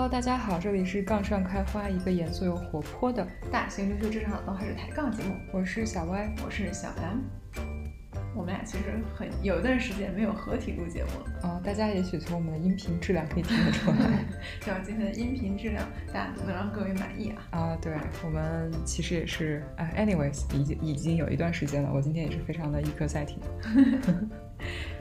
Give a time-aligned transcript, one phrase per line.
[0.00, 5.34] Hello，大家好，这里是杠上开花，一个严肃又活泼的大型留学职场都还是抬杠节目。
[5.52, 7.18] 我是小歪，我是小 M。
[8.34, 8.84] 我们俩其实
[9.14, 11.40] 很有一段时间没有合体录节目了。
[11.42, 14.24] 哦，大家也许从我们的音频质量可以听得出来。
[14.64, 17.42] 希望今天的音频质量大家能让各位满意啊。
[17.50, 17.92] 啊，对
[18.24, 23.38] 我们其实也是，啊，anyways，已经已经有一段时间了，我今天也是非常的一刻在听。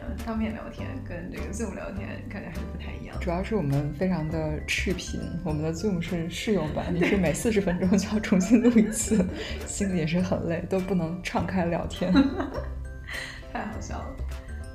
[0.09, 3.15] 嗯，当面聊天跟这个 Zoom 聊天感觉还是不太一样。
[3.19, 9.23] 主要是我们非常的赤贫，我们的 Zoom 是试用版，你是每四十分钟就要重新录一次，
[9.67, 12.11] 心里也是很累，都不能敞开聊天。
[13.53, 14.15] 太好笑了，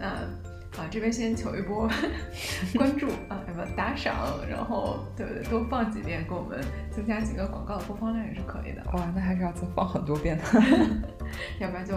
[0.00, 0.06] 那
[0.80, 1.88] 啊这边先求一波
[2.76, 4.14] 关注啊，要不打赏，
[4.48, 5.42] 然后对不对？
[5.44, 6.60] 多放几遍，给我们
[6.90, 8.82] 增加几个广告的播放量也是可以的。
[8.92, 10.44] 哇，那还是要再放很多遍的，
[11.60, 11.94] 要不然就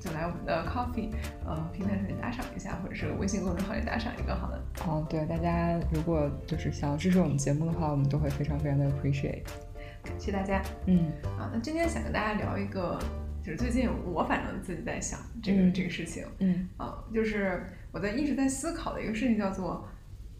[0.00, 1.10] 就来我们的 Coffee
[1.44, 4.60] 呃平台上面打赏一下，或者是微信公众号里打赏一个好了。
[4.86, 9.44] 哦，对，大家如果就是想要支持我们节目的话，我们都会非常非常的 appreciate，
[10.02, 10.62] 感谢大家。
[10.86, 12.98] 嗯，啊，那今天想跟大家聊一个。
[13.42, 19.88] 就是最近我反正自己在想这个这个事情，嗯啊，就是我在一直在思考的一个事情叫做，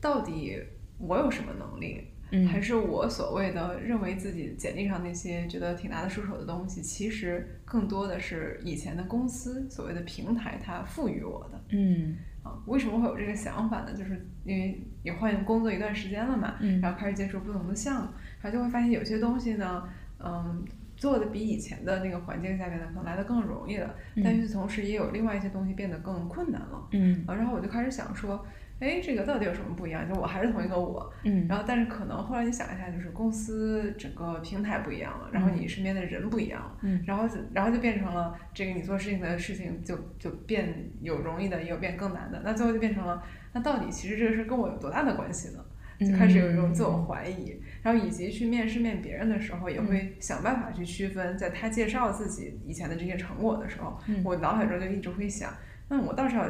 [0.03, 0.63] 到底
[0.99, 2.10] 我有什么能力，
[2.49, 13.93] 还是我所谓的认为自己简历上那些觉得挺拿得出手的东西，其实更多的是以前的公司所谓的平台它赋予我的，嗯啊，为什么会有这个想法呢？
[13.93, 18.09] 就是因为也换工作一段时间了嘛，嗯，然后开始接触不同的项目，
[18.41, 20.65] 然后就会发现有些东西呢，嗯。
[21.01, 26.89] 做的比以前的那个环境下面呢，可能来的更容易了，但与此同时也有另外一些东西变得更困难了。
[26.93, 28.45] 嗯，然后我就开始想说，
[28.81, 30.09] 哎，这个到底有什么不一样？
[30.09, 45.65] 就我还是同一个我，嗯，然后但是可能后来你想一下，就是公司整个平台不一样了，然后你身边的人不一样了，嗯，然后就然后就变成了这个你做事情的事情就就变有容易的，也有变更难的，那最后就变成了，那到底其实这个事跟我有多大的关系呢？
[46.01, 55.53] 就开始有一种自我怀疑，然后以及去面试面别人的时候，也会想办法去区分，在他介绍自己以前的这些成果的时候，我脑海中就一直会想，
[55.91, 56.49] 那我倒是要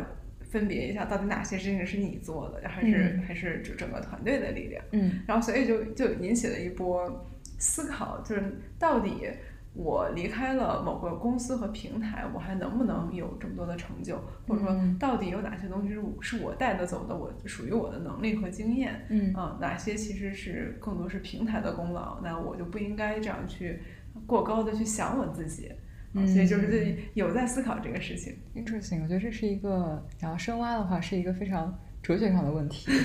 [0.51, 7.25] 分别一下，到底哪些事情是你做的，还是还是整个团队的力量，嗯，然后所以就就引起了一波
[7.59, 8.43] 思考，就是
[8.79, 9.29] 到底。
[9.73, 14.21] 我离开了某个公司和平台，我还能不能有这么多的成就？
[14.49, 19.07] 或者说，到底有哪些东西是是我带得走的，我属于我的能力和经验？
[19.11, 22.21] 嗯啊，哪些其实是更多是平台的功劳？
[22.21, 23.79] 那我就不应该这样去
[24.27, 25.71] 过高的去想我自己。
[26.13, 28.37] 嗯，所以就是有在思考这个事情。
[28.55, 32.91] Interesting，我觉得这是一个，然后深挖的话是一个非常哲学上的问题。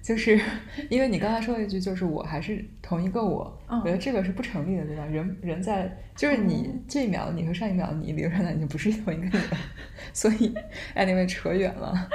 [0.00, 0.40] 就是
[0.88, 5.04] 因为你刚才说了一句，就是我还是同一个我，我觉得这个是不成立的，对吧？
[5.04, 9.58] 人人在就是你这一秒你和上一秒你理论上已经不是同一个你了，
[10.14, 10.54] 所以
[10.94, 12.08] anyway 扯远了，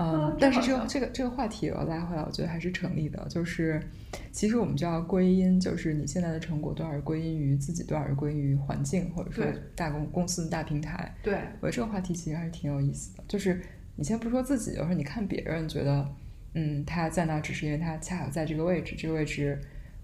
[0.00, 3.82] 嗯，但是这个这个这个话题我要拉回来，我觉得还是成立的，就是
[4.30, 9.44] 其实我们就要归因，就是你现在的成果多少是归因于自己，多少是归因于环境，或者说
[9.74, 11.14] 大公公司大平台。
[11.22, 13.60] 对，我觉得这个话题其实还是挺有意思的，就是
[13.96, 16.06] 你先不说自己，有时候你看别人觉得。
[16.54, 19.60] 嗯，他在那只是因为他恰好在这个位置，这个位置，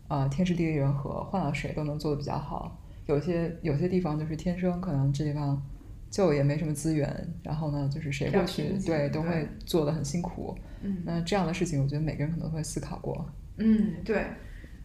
[0.09, 2.79] 呃，天时地利人和，换了谁都能做的比较好。
[3.07, 5.61] 有些有些地方就是天生可能这地方
[6.15, 10.57] 就也没什么资源，然后呢，就是谁过去对都会做的很辛苦。
[10.81, 13.29] 嗯，那这样的事情，我觉得每个人可能会思考过。
[13.57, 14.25] 嗯，对，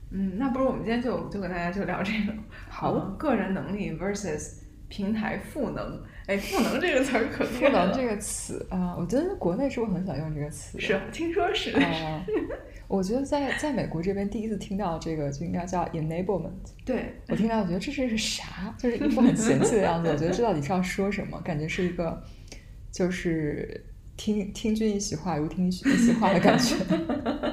[0.10, 2.34] 嗯，那不如我们今天就就跟大家就聊这个，
[2.68, 4.54] 好，个人能力 versus
[4.88, 6.02] 平台赋能。
[6.26, 10.80] 哎，赋能这个词儿可赋能这个词啊，我觉得国内是不是很喜欢用这个词？
[10.80, 11.72] 是，听说是。
[11.80, 12.26] 啊，
[12.90, 16.50] 我觉得在在美国这边第一次听到这个就应该叫 enablement。
[16.84, 18.76] 对，我听到我觉得这是个啥？
[18.80, 20.10] 就是一副很嫌弃的样子。
[20.10, 21.40] 我觉得这到底是要说什么？
[21.42, 22.20] 感觉是一个
[22.92, 23.86] 就是
[24.18, 26.76] 听听君一席话如听一席话的感觉。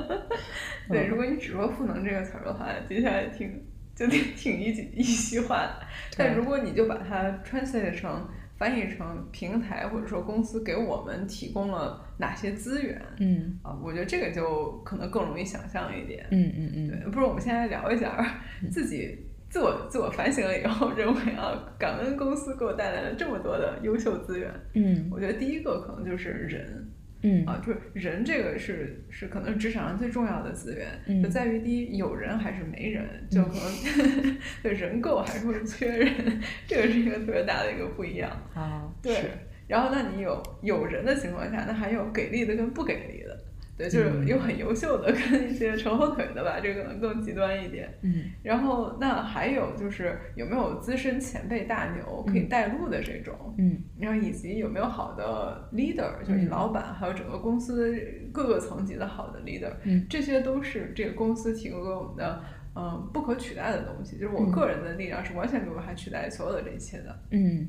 [0.89, 3.63] 对，如果你只说赋能这个词儿的话，接下来听
[3.95, 5.83] 就得 挺一一席话的。
[6.17, 8.27] 但如果你就把它 translate 成。
[8.59, 13.01] 翻译成平台或者说公司给我们提供了哪些资源？
[13.19, 16.27] 嗯啊，我觉得这个就可能更容易想象一点。
[16.31, 24.51] 嗯嗯嗯，对，不如我们先来聊一下自己自我自我反省了以后， 认为啊，感恩公司给我带来了这么多的优秀资源。
[24.75, 26.89] 嗯，我觉得第一个可能就是人。
[27.27, 27.45] 嗯。
[27.45, 38.31] 啊，就是人这个是是可能职场上最重要的资源，就在于第一有人还是没人，就可能对人够还是会缺人，这个是一个特别大的一个不一样。
[38.55, 38.89] 啊。
[39.03, 39.31] 对，
[39.67, 43.37] 然后那你有有人的情况下，那还有给力的跟不给力的，
[43.77, 47.93] 对，就是又很优秀的，跟一些扯后腿的吧，这个可能更极端一点。
[48.01, 53.55] 嗯，然后那还有就是有没有资深前辈大牛可以带路的这种？
[53.59, 57.95] 嗯，然后以及有没有好的 leader，就是你老板，还有整个公司
[58.33, 62.43] 各个层级的好的 leader，嗯，这些都是这个公司提供给我们的
[62.75, 67.19] 嗯不可取代的东西，就是我个人的力量是完全没有办法取代所有的这一切的。
[67.31, 67.69] 嗯，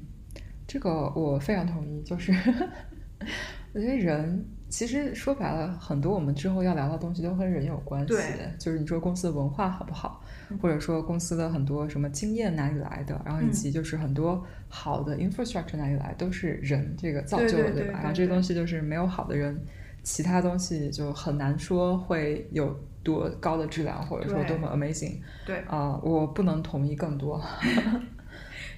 [0.65, 2.31] 这个我非常同意，就是
[3.74, 4.45] 我觉得人。
[4.69, 8.13] 其实说白了，很多我们之后要聊的东西都跟人有关系。
[8.59, 10.21] 就是你说公司的文化好不好，
[10.61, 17.99] 或者说公司的很多什么经验哪里来的，然后以及就是很多好的 infrastructure 哪里来，都是人这个造就的，对吧？
[17.99, 19.57] 然后这些东西就是没有好的人，
[20.03, 25.17] 其他东西就很难说会有多高的质量，或者说多么 amazing。
[25.45, 27.41] 对啊，我不能同意更多。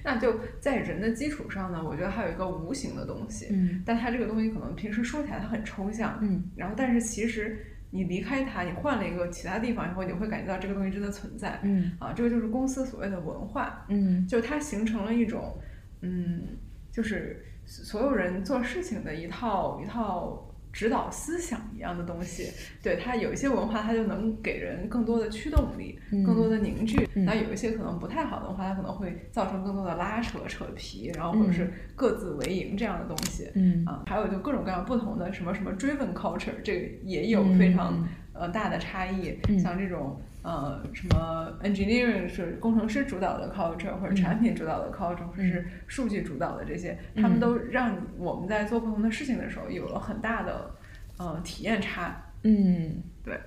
[0.04, 7.58] 那就在人的基础上呢，我觉得还有一个无形的东西，嗯，但它这个东西可能平时说起来它很抽象，嗯，然后但是其实
[7.90, 15.58] 你离开它，你换了一个其他地方以后，你会感觉到这个东西真的存在，嗯，啊，这个就是公司所谓的文化，嗯，就它形成了一种，
[16.00, 16.42] 嗯，
[16.90, 20.46] 就是所有人做事情的一套一套。
[20.72, 22.50] 指导思想一样的东西，
[22.82, 27.08] 对它有一些文化，它就能给人更多的驱动力，更多的凝聚。
[27.14, 33.50] 那有一些可能不太好的话，它可能会造成更多的拉扯、扯皮，然后或者是各自为营这样的东西。
[33.54, 39.38] 嗯啊，还有就各种各样不同的什么什么 driven culture，这个也有非常呃大的差异。
[39.58, 40.20] 像这种。
[40.42, 50.70] 呃，什么 engineering 是工程师主导的 culture，或者产品主导的 culture，或者是数据主导的这些，他们都让我们在做不同的事情的时候有了很大的
[51.18, 52.24] 呃体验差。
[52.42, 53.38] 嗯，对。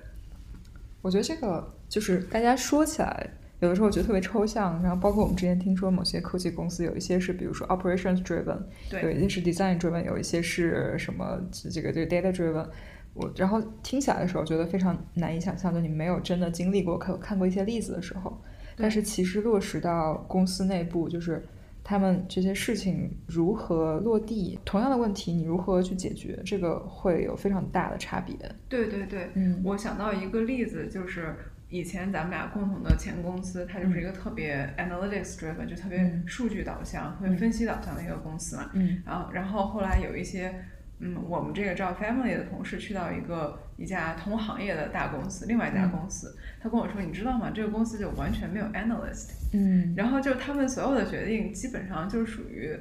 [1.02, 4.80] 我觉得这个就是大家说起来，有的时候我觉得特别抽象。
[4.80, 8.58] 然后包括我们之前听说某些科技公司有一些是，比如说 operations driven，
[8.88, 12.68] 对，有一些是 design driven，有一些是什么这个这个 data driven。
[13.14, 18.36] 我然后听起来的时候，觉得非常难以想象，就你没有真的经历过、看看过一些例子的时候。
[18.76, 21.40] 但是其实落实到公司内部，就是
[21.84, 28.34] 他们这些事情如何落地，同样的问题你如何去解决，这个会有非常大的差别。
[28.68, 31.36] 对对对，嗯，我想到一个例子，就是
[31.68, 38.70] 以前咱们俩共同的前公司，它就是一个特别 analytics driven，就特别数据导向、特别分析导向的一个公司嘛。
[38.74, 40.52] 嗯，然后然后后来有一些。
[41.00, 47.50] 嗯，我们这个招 family 的同事去到一个一家同行业的大公司，另外一家公司，他跟我说，你知道吗？
[47.52, 52.78] 这个公司就完全没有 analyst，嗯，然后就他们所有的决定基本上就是属于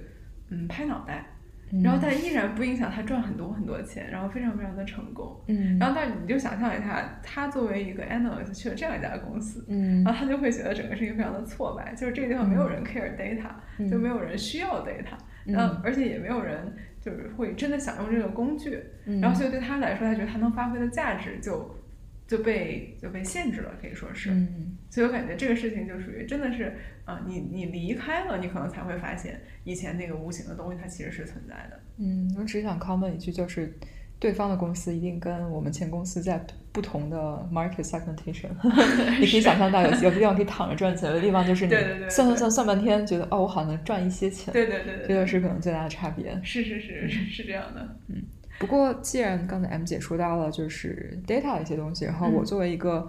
[0.50, 1.26] 嗯拍脑袋，
[1.84, 16.74] 然后但依然不影响他赚很多很多钱，然后非常非常的成功，嗯，然后但你就想象一下，他作为一个 analyst 去了这样一家公司，嗯，然后他就会觉得整个事情非常的挫败，就是这个地方没有人 care data，就没有人需要 data，然后而且也没有人。
[17.04, 18.82] 就是会真的想用这个工具，
[19.22, 21.76] 然后所以对他来说，他觉得他能发挥的价值就
[22.28, 24.32] 就被就被限制了，可以说是。
[24.32, 26.74] 嗯，所以我感觉这个事情就属于真的是
[27.06, 31.80] 啊，你你离开了，你可能才会发现以前那个无形的东西它其实是存在的。
[31.98, 33.74] 嗯，我只想 comment 一句就是。
[34.20, 36.42] 对方的公司一定跟我们前公司在
[36.74, 38.50] 不同的 market segmentation，
[39.22, 41.72] 你可以想象到有有的地方可以躺着赚钱，有的地方就是你
[42.10, 44.52] 算算算算半天，觉得哦，我好像能赚一些钱。
[44.52, 46.38] 对对对对，这就是可能最大的差别。
[46.44, 47.96] 是是是是是这样的。
[48.08, 48.24] 嗯，
[48.58, 53.08] 不过既然刚才 M 姐说到了就是 data 的一些东西，然后我作为一个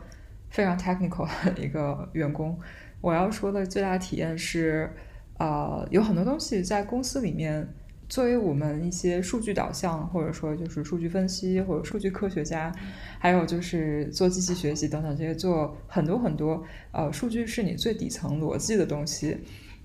[0.50, 2.60] 非常 technical 的一个员工，
[3.00, 4.92] 我要说的最大的体验是，
[5.38, 7.66] 呃，有很多东西在公司里面。
[8.14, 12.72] 作为我们一些数据导向，或者说就是数据分析或者数据科学家，
[13.18, 19.36] 还有就是做机器学习等等这些做很多很多呃数据是你最底层逻辑的东西。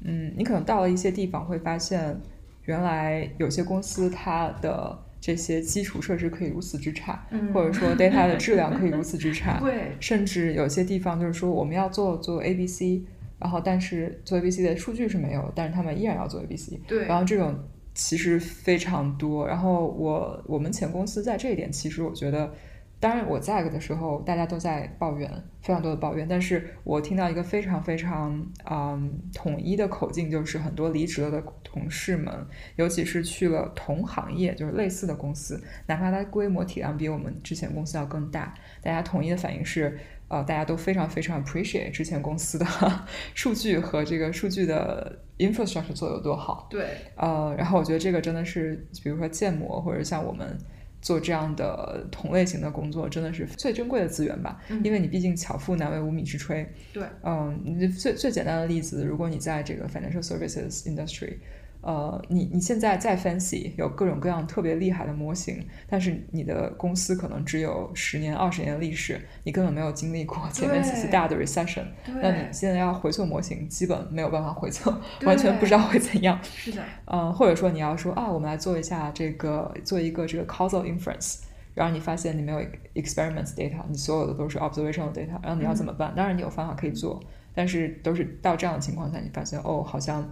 [0.04, 2.22] 嗯，你可能到了一些地方会发现，
[2.66, 9.58] 原来有些公司它的这些基础设施可以如此之差，或者说 data 的质量可以如此之差。
[9.66, 13.02] 对，甚至有些地方就是说我们要做做 A B C，
[13.40, 16.80] 然后但是做 A B C 的数据是没有，但是他们依然要做 A B C。
[16.88, 17.58] 对，然后这种。
[18.00, 22.52] 其实非常多，然后我我们前公司在这一点，其实我觉得，
[23.00, 32.34] 当然我在的时候，大家都在抱怨，非常多的抱怨，但是我听到一个非常非常嗯统一的口径，就是很多离职了的同事们，
[32.76, 39.98] 尤其是去了同行业，就是类似的公司，哪怕它规模体量比我们之前公司要更大，大家统一的反应是。
[40.30, 42.66] 呃，大家都非常非常 appreciate 之前公司的
[43.34, 46.68] 数据和这个数据的 infrastructure 做的有多好。
[46.70, 46.86] 对。
[47.16, 50.56] 呃，然后我觉得这个真的是，比如说建模或者像我们
[51.02, 54.62] 做这样的同类型的工作，真的是最珍贵的资源吧。
[54.70, 54.82] 嗯。
[54.84, 56.66] 因为你毕竟巧妇难为无米之炊。
[56.94, 57.04] 对。
[57.24, 61.38] 嗯，你最最简单的例子，如果你在这个 financial services industry，
[61.82, 71.86] 呃，你你现在再 fancy，有各种各样特别厉害的模型，但是你的公司可能只有十年、二十年的历史，你根本没有经历过前面几次大的 recession，
[72.22, 74.94] 那你现在要回测模型，基本没有办法回测，
[75.24, 76.38] 完全不知道会怎样。
[76.44, 81.44] 是的，嗯，或者说你要说啊，我们来做一下这个，做一个这个 causal inference，
[81.74, 82.60] 然后你发现你没有
[82.94, 86.14] experiments data，你所有的都是 observational data，然后你要怎么办？
[86.14, 87.24] 当然你有方法可以做，
[87.56, 90.30] 但是都是到这样的情况下，你发现哦，好像。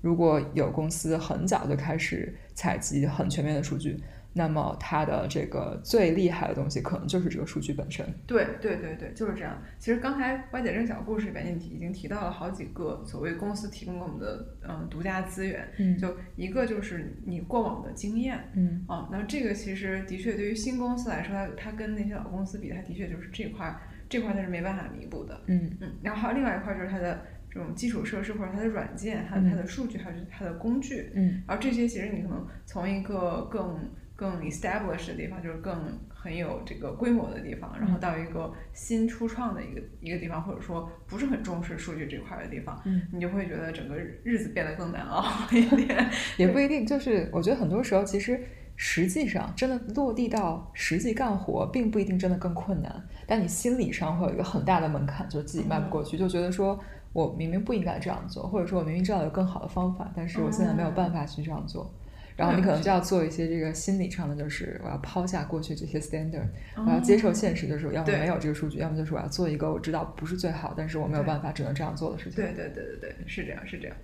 [0.00, 3.98] 如果有公司很早就开始采集很全面的数据，
[4.32, 8.06] 那么它的这个最厉害的东西可能就是这个数据本身。
[8.26, 9.60] 对对对对，就是这样。
[9.78, 15.66] 其实刚才歪姐这个小故事里边，已经提到了好几个所谓公司提供给我们的嗯独家资源。
[15.78, 18.38] 嗯，就一个就是你过往的经验。
[18.54, 23.74] 嗯，啊，那这个其实的确对于新公司来说，它它跟那些老公司比，它的确就是这块
[24.08, 25.40] 这块它是没办法弥补的。
[25.46, 27.18] 嗯嗯，然后还有另外一块就是它的。
[27.56, 46.10] 这种基础设施或者它的软件，还有它的数据，还有它的工具，嗯，然后这些其实你可能从一个更更 established 的地方，就是更很有这个规模的地方，然后到一个新初创的一个一个地方，或者说不是很重视数据这块的地方，嗯，你就会觉得整个日子变得更难熬一点。
[46.36, 46.60] 也不。
[46.60, 48.38] 一定，就是我觉得很多时候其实
[48.76, 56.78] 实际上真的落地到实际干活，并不一定真的更困难，但你心理上会有一个很大的门槛，就是自己迈不过去，就觉得说。
[57.12, 61.90] 我明明不应该这样做，或者说我明明知道有更好的方法，但是我现在没有办法去这样做。
[62.36, 72.34] 然后你可能就要做一些这个心理上的，就是我要抛下过去这些 standard，我要接受现实，就是要么没有这个数据，要么就是我要做一个我知道不是最好，但是我没有办法只能这样做的事情。
[72.34, 73.96] 对对对对对，是这样是这样。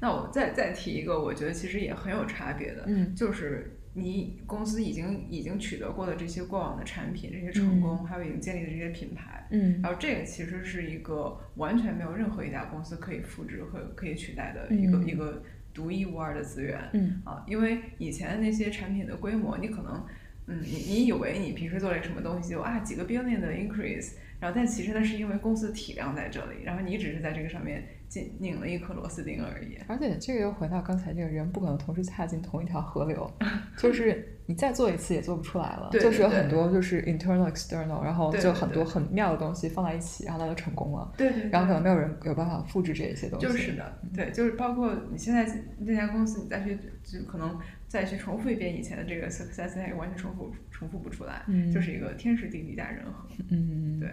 [0.00, 3.76] 那我再再提一个，我觉得其实也很有差别的，嗯，就是。
[3.92, 15.42] 你公司已经已经取得过的这些过往的产品，这些成功，还有已经建立的这些品牌，嗯，然后这个其实是一个完全没有任何一家公司可以复制和可以取代的一个一个
[15.74, 17.20] 独一无二的资源，嗯。
[17.24, 20.06] 啊，因为以前那些产品的规模，你可能，
[20.46, 27.84] 嗯，你你以为你平时做了什么东西就啊几个 billion 的 increase，然后但其实那是因为公司体量在这里，然后你只是在这个上面。
[28.14, 33.30] 拧拧了一颗螺丝钉而已，而且这个又回到刚才这个人不可能同时踏进同一条河流，
[33.76, 45.44] 就是你再做一次也做不出来了， 就是有很多就是 internal external，然后就很多很妙的东西放在一起，然后它就成功了，对对，然后可能没有人有办法复制这一些东西，就是的，对，就是包括你现在
[45.86, 51.70] 这家公司，你再去就可能再去重复一遍以前的这个 success，它也完全重复重复不出来，嗯。
[51.70, 54.08] 就是一个天时地利加人和，嗯，对。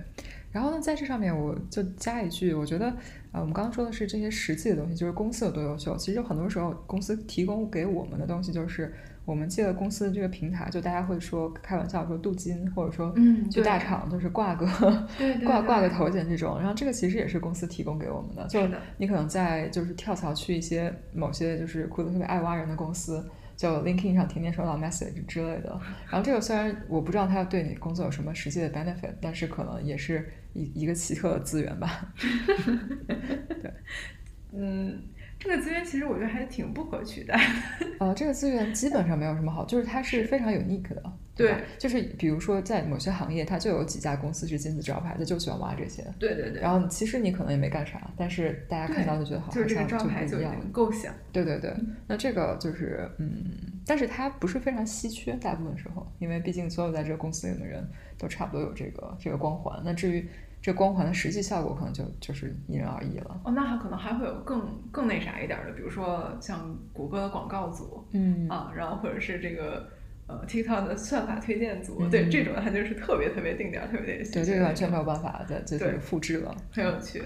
[0.57, 2.87] 然后呢，在这上面我就加一句，我觉得，
[3.31, 5.95] 呃，我们刚刚说的是这些实际的东西，就是公司有多优秀。
[5.97, 8.91] 其实很多时候，公司提供给我们的东西，就是
[9.23, 13.13] 我们借了公司的这个平台，就大家会说开玩笑说镀金，或者说
[13.51, 14.65] 去大厂就是挂个
[15.45, 16.57] 挂挂个头衔这种。
[16.57, 18.59] 然后这个其实也是公司提供给我们的，就
[18.97, 23.23] 你可能在就是跳槽去一些某些就是雇的特别爱挖人的公司。
[23.57, 25.77] 就 LinkedIn 上天天收到 message 之类的，
[26.09, 32.13] 然后这个虽然我不知道它对你工作有什么实际的 benefit，但是可能也是一一个奇特的资源吧。
[33.61, 33.73] 对，
[34.53, 35.01] 嗯。
[35.39, 37.87] 这个资源其实我觉得还挺不可取代的。
[37.99, 41.03] 呃，这个资源基本上没有什么好，就是它是非常 unique 的。
[41.35, 46.03] 对，就是比如说在某些行业，它就有几家公司是金字招牌，它就喜欢挖这些。
[46.17, 46.59] 对对对。
[46.59, 50.71] 然后其实你可能也没干啥，但是大家看到就觉得好像就不一样。
[50.71, 51.13] 够响。
[51.31, 51.71] 对对对，
[52.07, 53.29] 那这个就是嗯，
[53.85, 59.79] 但是它不是非常稀缺，大部分时候，因为毕竟所有在这个公司里的人都差不多有这个这个光环。
[59.85, 60.27] 那至于。
[60.67, 63.39] 这光环的实际效果可能就就是因人而异了。
[63.45, 69.87] 哦，那还可能还会有更更那啥一点的，比如说像谷歌的广告组，嗯啊，然后或者是这个
[70.27, 77.23] 呃 TikTok 的算法推荐组，对这种它就是特别特别定点，特别对这个完全没有办法再，就是复制了，很有趣。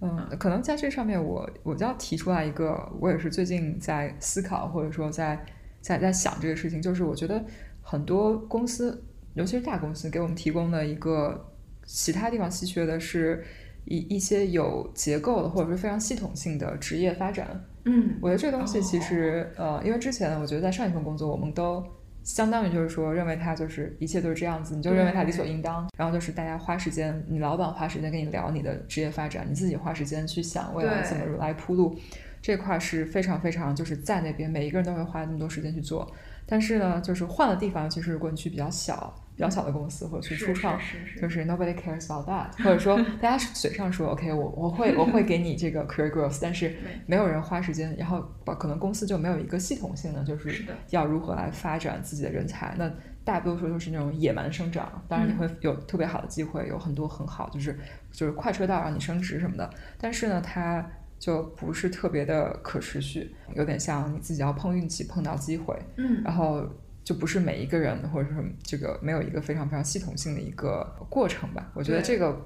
[0.00, 5.46] 嗯，可能在这上面我我就要提出来一个，我也是最近在思考或者说在
[5.80, 7.40] 在在想这个事情，就是我觉得
[7.82, 9.00] 很多公司，
[9.34, 11.52] 尤其是大公司给我们提供的一个。
[11.86, 13.44] 其他地方稀缺的是
[13.84, 17.64] 一一些有结构的或者是非常系统性的职业发展。
[17.84, 21.84] 嗯，我觉得这个东西其实呃，因为之前我觉得在上一份工作，我们都
[22.22, 25.86] 相当于就是说认为它就是一切都是这样子，你就认为它理所应当。
[25.98, 31.94] 然后就是大家花时间，你老板花时间跟你聊你的职业发展，你自己花时间去想未来怎么来铺路，
[32.40, 36.10] 这块是非常非常就是在那边每一个人都会花那么多时间去做。
[36.46, 39.14] 但是呢，就是换了地方，其实如果你去比较小。
[39.36, 40.78] 比较小的公司或者去初创，
[41.20, 46.74] 就是 nobody cares about that，或者说 大家嘴上说 OK，我我会我会给你这个 career growth，但是
[47.06, 48.20] 没有人花时间，然后
[48.58, 52.74] 可能公司就没有一个系统性的，就是要如何来发展自己的人才。
[52.78, 52.88] 那
[53.24, 57.76] 大多数都是那种野蛮生长，当然你会有特别好的机会，有很多很好，就是
[58.12, 59.68] 就是快车道让你升职什么的。
[59.98, 60.86] 但是呢，它
[61.18, 66.68] 就不是特别的可持续，有点像你自己要碰运气碰到机会，嗯，然后
[67.04, 71.70] 就不是每一个人或者说这个没有一个非常非常系统性的一个过程吧。
[71.74, 72.36] 我觉得这个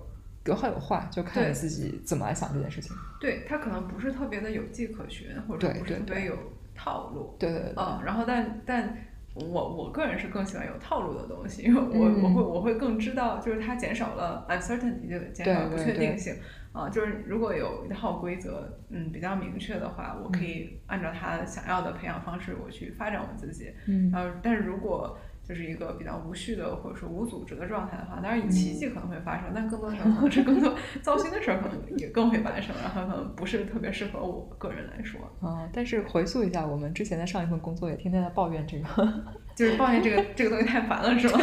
[0.44, 2.94] 有好有坏，就看你自己怎么来想这件事情。
[3.20, 6.36] 对，它可能不是特别的有迹可循，或者不是特别有
[6.74, 7.36] 套路。
[7.38, 7.72] 对对对。
[7.76, 8.98] 嗯，然后但但。
[9.34, 16.34] 我我个人是更喜欢有套路的东西，因为我我会我会更知道，就是它减少了 uncertainty，就减少了不确定性
[16.78, 16.88] 啊。
[16.88, 23.72] 就是如果有一套规则，嗯，比较明确的话，我可以按照他想要的培养方式，我去发展我自己。
[23.86, 25.18] 嗯，然后但是如果
[25.48, 35.18] 就是一个比较无序的或者说无组织的状态的话，当然奇迹可能会发生，但更多可能 是更多糟心的事儿可能也更会发生，然后可能不是特别适合我个人来说。
[35.42, 39.24] 嗯，但是回溯一下，我们之前的上一份工作也天天在抱怨这个，
[39.56, 41.40] 就是抱怨这个 这个东西太烦了，是吗？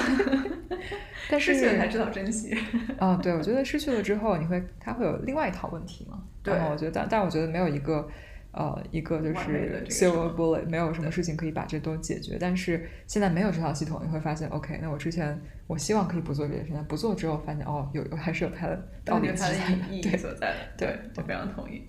[1.27, 2.55] 但失去了才知道珍惜。
[2.99, 6.21] 啊，对，我觉得失去了之后，你会它会有另外一套问题嘛？
[6.43, 8.07] 对，我觉得，但但我觉得没有一个。
[8.55, 12.37] 呃，一个就是 silver bullet，没有什么事情可以把这都解决。
[12.39, 19.55] 但是现在没有这套系统，你会发现，OK，那我之前我希望可以不做这件事，情，不做之后发现，哦，有还是有它的道理它的
[19.91, 20.77] 意义所在的。
[20.77, 21.83] 对，我非常同意。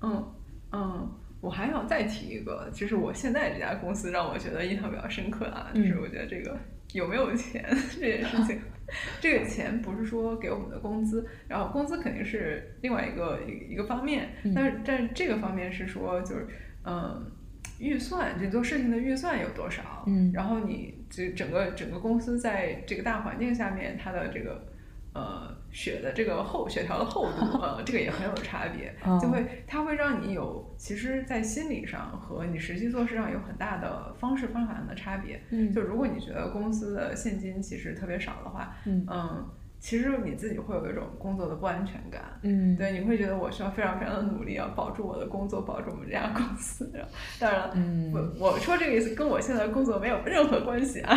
[0.00, 0.24] 嗯
[0.72, 1.10] 嗯，
[1.42, 6.58] 我还想再提一个，就是我现在这家公司让我觉得印象比较深刻啊，就是我觉得这个
[6.94, 8.58] 有没有钱 这件事情。
[9.20, 16.46] 这个钱不是说给我们的工资，然后工资肯定是另外一个一一个方面，但是但是这个方面是说就是
[16.84, 17.30] 嗯，
[17.78, 24.66] 预算，你做事情的预算有多少，嗯，然后你这整个整个公司在这个大环境下面，它的这个。
[25.12, 35.40] 呃，血的这个厚血条的厚度，呃，这个也很有差别， 就会它会让你有，其实，在心理上和你实际做事上有很大的方式方法上的差别。
[35.50, 39.48] 嗯，就如果你觉得公司的现金其实特别少的话，嗯，
[39.78, 42.22] 其实你自己会有一种工作的不安全感。
[42.42, 46.92] 嗯，对，你会觉得我需要非常非常的努力，要保住我的工作，保住我们这家公司。
[47.38, 51.16] 当然了，嗯，我我说这个意思跟我现在的工作没有任何关系啊。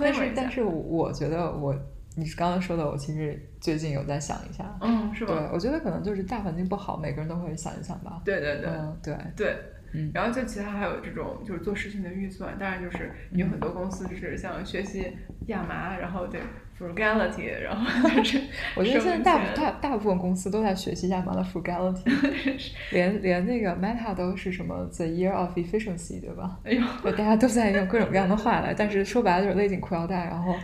[0.00, 1.74] 但 是，但是我觉得我。
[2.16, 5.34] 你是刚刚说的，我其实最近有在想一下，嗯，是吧？
[5.34, 8.22] 对，我觉得可能就是大环境不好，每个人都会想一想吧。
[8.24, 9.56] 对对对，嗯，对对，
[9.94, 10.10] 嗯。
[10.14, 15.12] 然后就其他还有这种就是做事情的预算，当然就是有很多公司就是像学习
[15.46, 16.40] 亚麻，然后对
[16.78, 18.40] frugality，然后就是
[18.76, 22.04] 我觉得现在大大大部分公司都在学习亚麻的 frugality，
[22.92, 26.60] 连连那个 Meta 都是什么 the year of efficiency，对吧？
[26.64, 30.54] 哎呦，大家都在用各种各样的话来，但是说白了就是勒紧裤腰带，然后。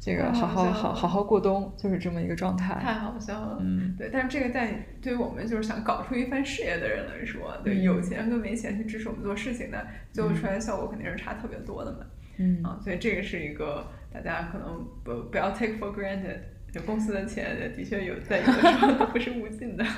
[0.00, 2.74] 这个好好好好好过冬，就是这么一个状态。
[2.80, 4.08] 太好笑了，嗯，对。
[4.10, 11.98] 但是这个在对于我们就是想搞出一番事业的人来说，对有钱跟没钱去支持我们做事情的，最后出来的效果肯定是差特别多的嘛。
[12.38, 16.38] 嗯啊，所以这个是一个大家可能不不要 take for granted，
[16.72, 19.84] 就公司的钱的确有在有的时候不是无尽的。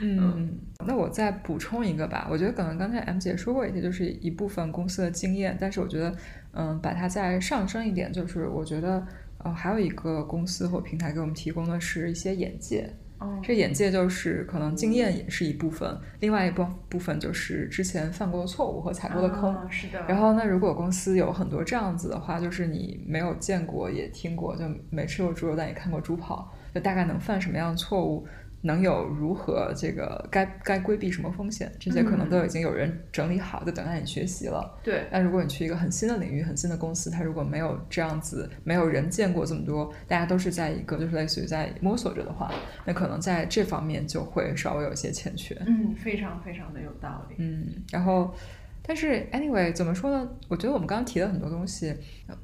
[0.00, 2.28] 嗯，那我再补充一个吧。
[2.30, 6.14] 我觉得可能刚才 M 姐说过一些，就是一部分公司的经验，但是我觉得。
[6.56, 9.06] 嗯，把它再上升一点，就是我觉得，
[9.44, 12.90] 呃，还有一个公司或平台给我们提供的是一些眼界。
[13.18, 19.56] 哦，这眼界就是可能经验也是一部分，另外一部部分就是之前犯过的错误和踩过的坑。
[19.70, 20.04] 是的。
[20.06, 28.26] 然后，那如果公司有很多这样子的话，就是你没有见过也听过，就没吃过猪肉，但也看过猪跑，就大概能犯什么样的错误。
[28.66, 34.78] 能有如何这个该该规避什么风险，这些可能都已经有人整理好，就等待你学习了。
[34.82, 35.06] 对。
[35.10, 42.52] 那如果你去一个很新的领域、很新的公司，它如果没有这样子，没有人见过这么多，大家都是在一个就是类似于在摸索着的话，
[42.84, 45.56] 那可能在这方面就会稍微有一些欠缺。
[45.66, 47.36] 嗯，非常非常的有道理。
[47.38, 48.34] 嗯，然后，
[48.82, 50.28] 但是 anyway 怎么说呢？
[50.48, 51.94] 我觉得我们刚刚提的很多东西，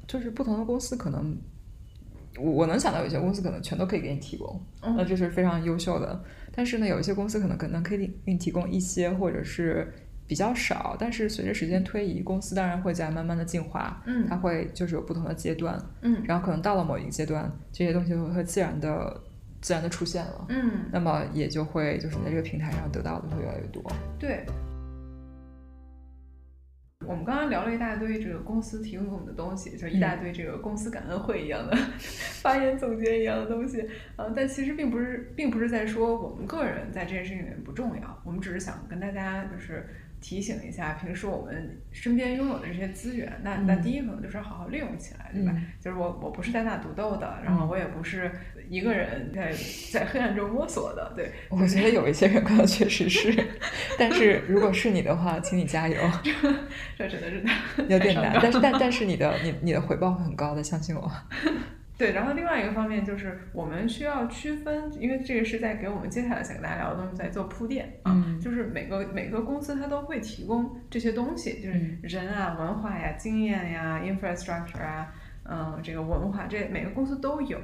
[0.07, 1.37] 就是不同的公司可能。
[2.37, 6.23] 我我能想到有些公司可能全都可以给你提供，那这是非常优秀的。
[6.55, 9.91] 但是呢，有一些公司可能可能可以给你提供一些，或者是
[10.27, 10.95] 比较少。
[10.99, 19.21] 但是随着时间推移，公司当然会在慢慢的进化，嗯，它会就是有不同的阶段，嗯，然后可能到了某一个阶段，这些东西会会自然的
[19.61, 23.83] 自然的出现了，嗯，那么也就会就是在这个平台上得到的会越来越多，
[24.19, 24.45] 对。
[27.07, 31.75] 我们刚刚聊了一大堆这个公司提供给我们的东西，就一大堆这个公司感恩会一样的
[32.41, 39.87] 发言总结一样的东西，呃，但其实并不是，并不是在说我们个人在这件事情里面不重要，我们只是想跟大家就是。
[40.23, 45.53] 提醒一下，平时我们身边拥有的这些资源，那那第一可能就是好好利用起来，对吧？
[45.81, 48.31] 就是我我不是单打独斗的，然后我也不是
[48.69, 49.53] 一个人在
[49.91, 51.29] 在黑暗中摸索的，对。
[51.49, 53.45] 我觉得有一些人可能确实是，
[53.99, 55.97] 但是如果是你的话，请你加油。
[56.97, 57.43] 这真的是
[57.89, 61.11] 有点难，但是但但是你的你你的回报会很高的，相信我。
[62.03, 75.13] 对，然后另外一个方面就是我们需要区分，因为这个是在给我们接下来想跟大家聊的东西在做铺垫啊，就是每个每个公司它都会提供这些东西，就是人啊、文化呀、经验呀、infrastructure 啊，
[75.49, 77.57] 嗯，这个文化这每个公司都有。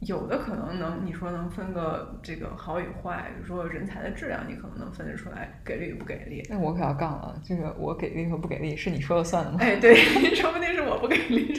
[0.00, 6.42] 有的可能能，你说能分个这个好与坏，比如说人才的质量，你可能能分得出来给力与不给力。
[6.50, 9.56] 那我可要杠了，这个我给力和不给力是你说了算的吗？
[9.58, 9.94] 哎，对，
[10.36, 11.50] 说不定是我不给力。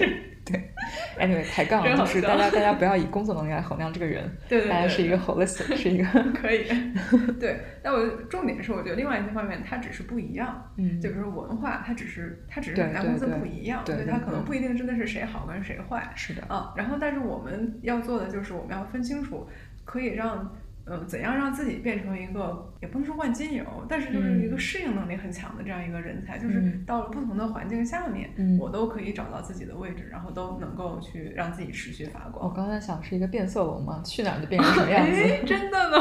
[0.47, 0.71] 对
[1.19, 6.65] ，anyway，抬杠就是大家大家不要以工作能力来衡量这个人， 对对对，大家是一个 holistic，是一个 可以。
[7.39, 16.73] 对，那我重点是，我觉得另外一些方面它只是不一样，嗯，就比如说文化，它只是它只是两家公司不一样，对它可能不一定真的是谁好跟谁坏，是的啊。
[16.77, 19.47] 然后，但是我们要做的就是我们要分清楚，
[19.83, 20.55] 可以让。
[20.89, 32.47] 嗯，怎样让自己变成一个也不能说万金油，但是就是一个适应能力很强的这样一个人才，就是到了不同的环境下面，我都可以找到自己的位置，然后都能够去让自己持续发光。
[32.47, 35.45] 我刚才想是一个变色龙嘛，去哪儿就变成什么 样子。
[35.45, 35.97] 真的呢，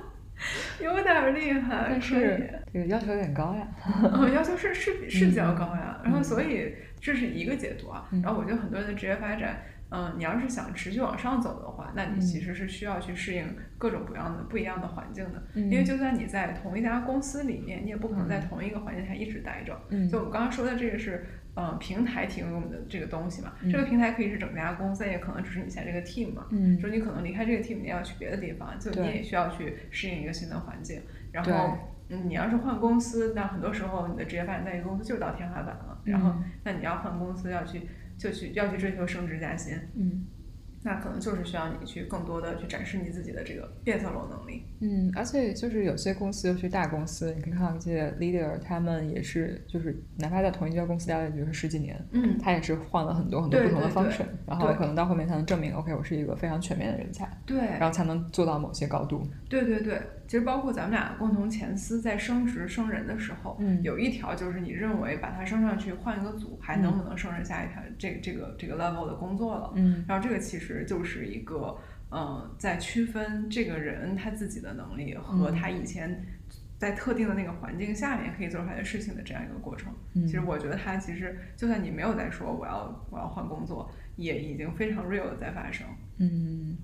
[0.82, 1.86] 有点厉害。
[1.88, 3.66] 但是这个要求有点高呀。
[4.34, 6.00] 要求是是是比较高呀。
[6.04, 8.08] 然后所以这是一个解读啊。
[8.22, 9.62] 然后我觉得很多人的职业发展。
[9.94, 13.44] 嗯，你要是想持续往上走的话，那你其实是需要去适应
[13.76, 15.42] 各种不一样的不一样的环境的。
[15.54, 19.78] 因为就算你在同一家公司里面，你也不可能在同一个环境下一直待着。
[20.10, 23.52] 就我们刚刚说的这个是，呃，平台提供给我们的这个东西嘛。
[23.70, 26.46] 这个平台可以是整家公司，也可能只是你现在这个 team 嘛。
[26.52, 26.80] 嗯。
[26.80, 31.02] 说你可能离开这个 team，你要去别的地方，就你也需要去适应一个新的环境。
[31.30, 31.76] 然后，
[32.08, 36.00] 嗯，你要是换公司，那很多时候你的职业发展在一个公司就到天花板了。
[36.04, 37.82] 然后，那你要换公司，要去。
[38.22, 40.24] 就去要去追求升职加薪，嗯，
[40.84, 44.62] 那可能就是需要你去更多的去展示你自己的这个变色龙能力。
[44.80, 59.26] 嗯，而且就是有些公司，尤其大公司，你可以看到一些 leader，他们也是就是哪怕在同一家公司待了，比如说十几年，嗯，他也是换了很多很多不同的方式，然后可能到后面才能证明，OK，我是一个非常全面的人才，对，然后才能做到某些高度。
[59.48, 60.00] 对对对。
[60.32, 69.72] 其实包括咱们俩共同前司在升职升人的时候，有一条就是你认为把他升上去换一个组还能不能胜任下一条这个这个这个 level 的工作了。
[69.74, 71.76] 嗯，然后这个其实就是一个
[72.10, 76.24] 嗯，在区分这个人他自己的能力和他以前
[76.78, 79.92] 在特定的那个环境下面可以做出来的事情的这样一个过程。
[80.14, 85.86] 其实我觉得他其实就算你没有在说我要我要换工作，也已经非常 real 的在发生。
[86.16, 86.78] 嗯。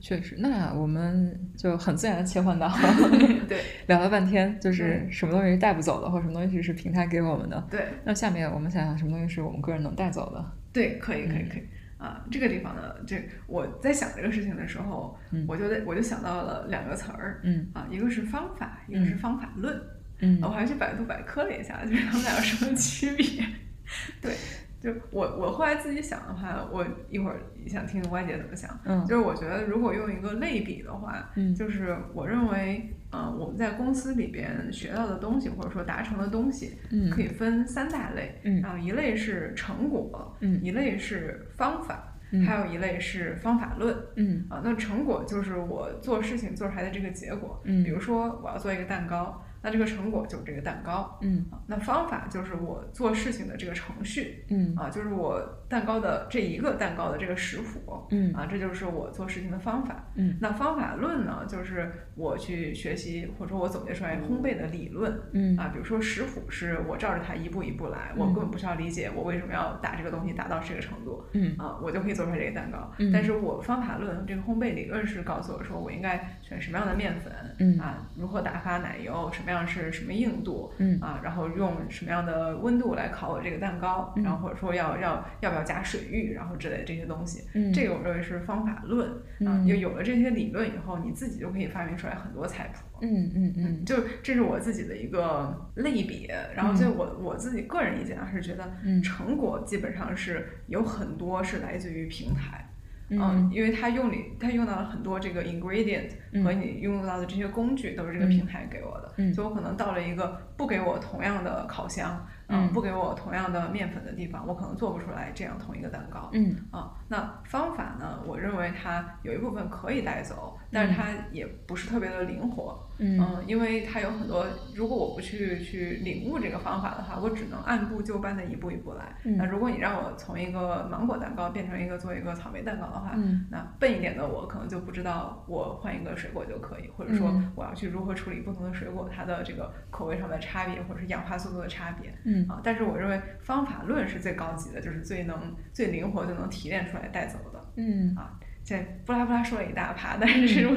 [0.00, 2.68] 确实，那我们就很自然的切换到，
[3.48, 7.66] 对， 聊了半天，就是什么东西是带不走的，或者什么东西是平台给我们的。
[7.70, 10.52] 对，那下面我们想想什么东西是我们个人能带走的。
[10.72, 11.62] 对，可以，可以，可以。
[11.98, 19.78] 啊，这个地方呢，这我在想这个事情的时候，我就得我就想到了两个词儿，嗯，啊，一个是方法，一个是方法论，
[20.20, 23.44] 嗯，我还去百度百科了一下，就是他们俩有什么区别？
[24.22, 24.34] 对。
[24.80, 28.70] 就我我后来自己想的话，我一会儿想听听歪姐怎么想。
[28.84, 49.42] 嗯，就是我觉得如果用一个类比的话，嗯，就是我认为，呃，我们在公司里边学到的东西或者说达成的东西，嗯，可以分三大类，嗯，然后一类是成果，嗯，一类是方法，嗯，还有一类是方法论，嗯，啊，那成果就是我做事情做出来的这个结果，嗯，比如说我要做一个蛋糕。
[49.62, 55.38] 那这个成果就是这个蛋糕，嗯，那方法就是我做事情的这个程序，嗯，啊，就是我
[55.70, 80.30] 蛋糕的这一个蛋糕的这个食谱，嗯，啊，这就是我做事情的方法，嗯，那方法论呢，就是我去学习或者说我总结出来烘焙的理论，嗯，啊，比如说食谱是我照着它一步一步来，我根本不需要理解我为什么要打这个东西打到这个程度，嗯，啊，我就可以做出来这个蛋糕，但是我方法论这个烘焙理论是告诉我说我应该选什么样的面粉，嗯，啊，如何打发奶油，什么样是什么硬。
[80.30, 80.96] 硬度，嗯。
[81.00, 89.10] 啊，然后用什么样的温度来烤我这个蛋糕，然后或者说要要要不要加水浴，然后之类的这些东西，嗯，这个我认为是方法论，
[89.46, 98.70] 啊，就有了这些理论以后，你自己就可以发明出来很多菜谱，嗯嗯嗯，就这是我自己的一个类比，然后所以我我自己个人意见啊是觉得，
[99.02, 102.66] 成果基本上是有很多是来自于平台。
[103.12, 106.08] 嗯，因为它用里，它用到了很多这个 ingredient
[106.44, 122.86] 和你用到的这些工具都是这个平台给我的，所以我可能到了一个不给我同样的烤箱，嗯，不给我同样的面粉的地方，我可能做不出来这样同一个蛋糕，嗯，啊，那方法呢，我认为它有一部分可以带走，但是它也不是特别的灵活。
[123.02, 129.16] 嗯，因为它有很多，如果我不去去领悟这个方法的话，我只能按部就班的一步一步来。
[129.38, 133.12] 那如果你让我从一个芒果蛋糕变成一个做一个草莓蛋糕的话，
[133.50, 142.12] 那笨一点的我可能就不知道我换一个水果就可以，或者说我要去如何处理不同的水果它的这个口味上的差差别，或者是氧化速度的差别。
[142.24, 145.36] 嗯啊，但是我认为方法论是最高级的，就是最能、
[145.72, 147.64] 最灵活就能提炼出来带走的。
[147.76, 150.68] 嗯啊，现在布拉布拉说了一大趴，但是。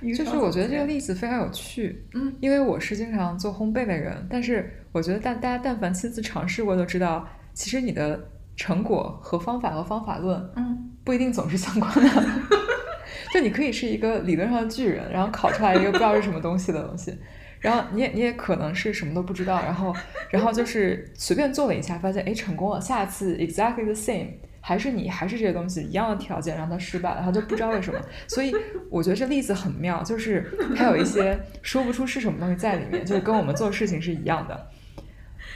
[0.16, 12.24] 就是我觉得这个例子非常有趣，嗯，因为我是经常做烘焙的人，但是我觉得但大家但凡亲自尝试过都知道，其实你的成果和方法和方法论，嗯，不一定总是相关的。
[13.34, 17.18] 就你可以是一个理论上的巨人，然后烤出来一个不知道是什么东西的东西，
[17.60, 19.94] 然后你也你也可能是什么都不知道，然后
[20.30, 24.28] 然后就是随便做了一下，发现哎成功了，下次 exactly the same。
[24.60, 27.98] 还是你还是这些东西一样的条件让他失败了，他就不知道为什么。
[28.26, 28.54] 所以
[28.90, 30.44] 我觉得这例子很妙，就是
[30.76, 34.68] 它有一些说不出是什么东西在里面，就是跟我们做事情是一样的。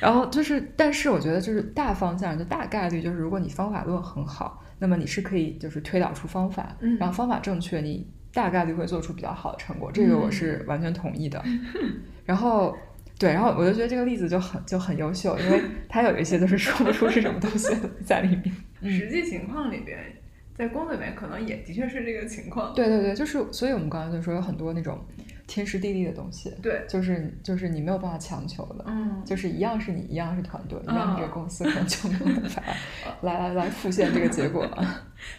[0.00, 9.90] 然后就是，但是我觉得就是大方向就大概率就是，如果你方法论很好，那么你是可以就是推导出方法，然后方法正确，你大概率会做出比较好的成果。
[9.92, 11.42] 这个我是完全同意的。
[12.24, 12.76] 然后。
[13.18, 17.72] 对，然后我就觉得这个例子就很就很优秀，因为它有一些就是说不出是什么东西
[18.04, 18.52] 在里面。
[18.92, 19.96] 实际情况里边，
[20.56, 22.74] 在工作里面可能也的确是这个情况。
[22.74, 24.98] 对对对，就是，所以我们刚才就说有很多那种。
[25.44, 32.62] 天时地利的东西，对，就是就是你没有办法强求的，嗯，就是一样是你，一样是团队，一样是这个公司，可能就没有办法
[33.22, 34.66] 来来来复现这个结果。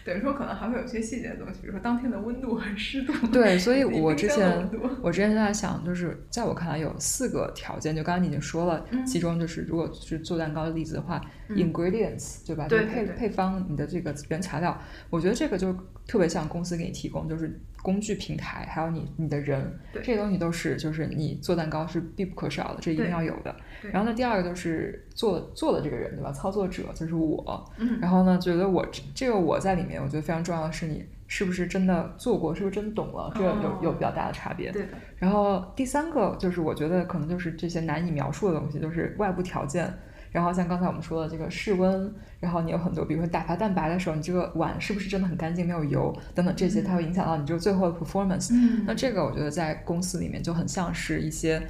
[0.04, 3.12] 等于说可能还会有一些细节的东西，比如说当天的温度和湿度。
[3.28, 4.68] 对，所以我之前
[5.02, 11.20] 我之前就在想，就是在我看来有四个条件，就刚刚你已经说了，其中就是如果是做蛋糕的例子的话
[11.50, 12.66] ，ingredients 对吧？
[12.68, 14.78] 对配配方，你的这个原材料，
[15.10, 15.72] 我觉得这个就
[16.06, 17.60] 特别像公司给你提供，就是。
[17.84, 23.54] 工具平台，还有你你的人，这些东西都是就是你做蛋糕是必不可少的，这一定要有的。
[23.92, 26.32] 然后呢，第二个就是做做的这个人，对吧？
[26.32, 27.70] 操作者就是我。
[28.00, 34.70] 然后呢，觉得我这个我在里面，我觉得非常重要的是你是不是真的做过，是不是真懂了，这有有比较大的差别。
[34.70, 34.86] 对。
[35.16, 39.92] 然后第三个就是我觉得可能就是这些难以描述的东西，就是外部条件。
[40.30, 48.52] 然后像刚才我们说的这个室温，然后你有很多，比如说打发蛋白的时候，你这个碗是不是真的很干净，没有油等等这些，它会影响到你这个最后的 performance。
[48.84, 51.62] 那这个我觉得在公司里面就很像是一些，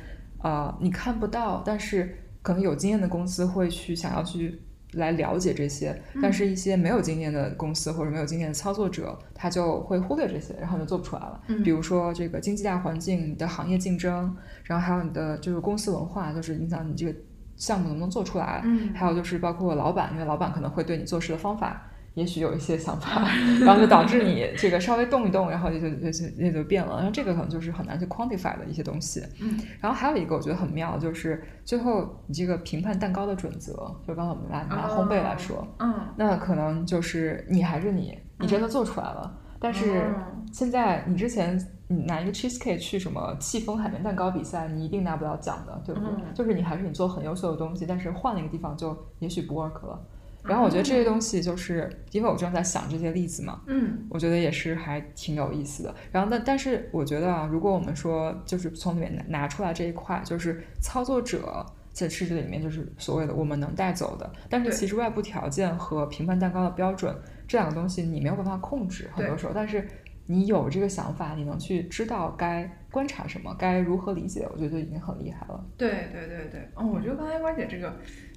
[0.42, 4.58] 呃，你看不到，但是可能有经验的公司会去想要去
[4.96, 11.40] 来了解这些，但是一些没有经验的公司或者没有经验的操作者，他就会忽略这些，然后就做不出来了。
[11.62, 17.14] 比如说这个经济大环境、你的行业竞争，然后还有你的就是公司文化，就是影响你这个。
[17.56, 18.62] 项目能不能做出来？
[18.64, 23.28] 嗯，还有就是包括老板，因为老板可能会对你做事的方法，也许有一些想法，
[23.64, 26.96] 然后就导致你这个稍微动一动，然后也就也就也就变了。
[26.96, 29.22] 然后这个可能就是很难去 quantify 的一些东西。
[29.40, 33.72] 嗯，然后还有一个我觉得很妙，就是最后你这个评判蛋糕的准则，
[34.06, 40.12] 就刚才我们拿拿烘焙来说，嗯，那可能就是你还是你，你真的做出来了，但是
[40.52, 41.58] 现在你之前。
[41.86, 46.10] 你拿一个 cheesecake 去什么戚风海绵蛋糕比赛，你一定拿不了奖的，对不对？
[46.34, 50.00] 就是你还是你做很优秀的东西，但是换了一个地方就也许不 work 了。
[50.44, 55.94] 然后我觉得这些东西就是因为我正在想这些例子嘛，嗯，我觉得也是还挺有意思的。
[56.12, 67.14] 然后但但是我觉得啊，如果我们说就是从里面拿拿出来这一块，就是操作者在设置里面就是所谓的我们能带走的，但是其实外部条件和评判蛋糕的标准
[67.48, 69.86] 这两个东西你没有办法控制，很多时候，但是。
[70.26, 75.62] 你有这个想法，你能去知道该观察什么，该如何理解，我觉得就已经很厉害了。
[75.76, 77.94] 对对对对，嗯，我觉得刚才关姐这个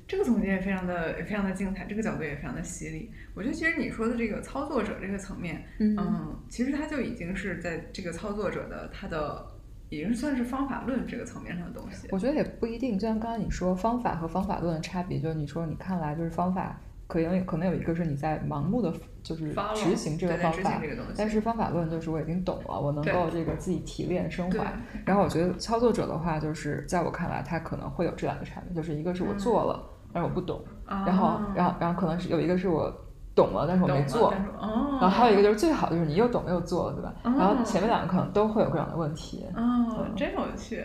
[0.07, 3.11] 这个总结也非常的非常的精彩，这个角度也非常的犀利。
[3.33, 9.45] 我觉得其实你说的这个操作者这个层面，嗯，其实他就已经是在这个操作者的他的
[9.89, 12.07] 已经算是方法论这个层面上的东西。
[12.11, 16.79] 我觉得也不一定，就像刚刚你说方法和方法论的差别，就是你说你看来就是方法。
[17.09, 18.93] 可能可能有一个是你在盲目的，
[19.23, 20.81] 就是执行这个方法，
[21.15, 24.73] 但是方法论就是我已经懂了，我能够这个自己提炼升华。
[25.05, 32.91] 然后我觉得操作者的话，就是在我看来，他可能会有这两个差别，就是一个是我做了，但是我不懂，然后然后然后可能是有一个是我
[33.35, 37.13] 懂了，但是我没做，然后还有一个就是最好就是你又懂又做了，对吧？
[37.37, 39.45] 然后前面两个可能都会有各种的问题。
[39.55, 40.83] 哦，真有趣。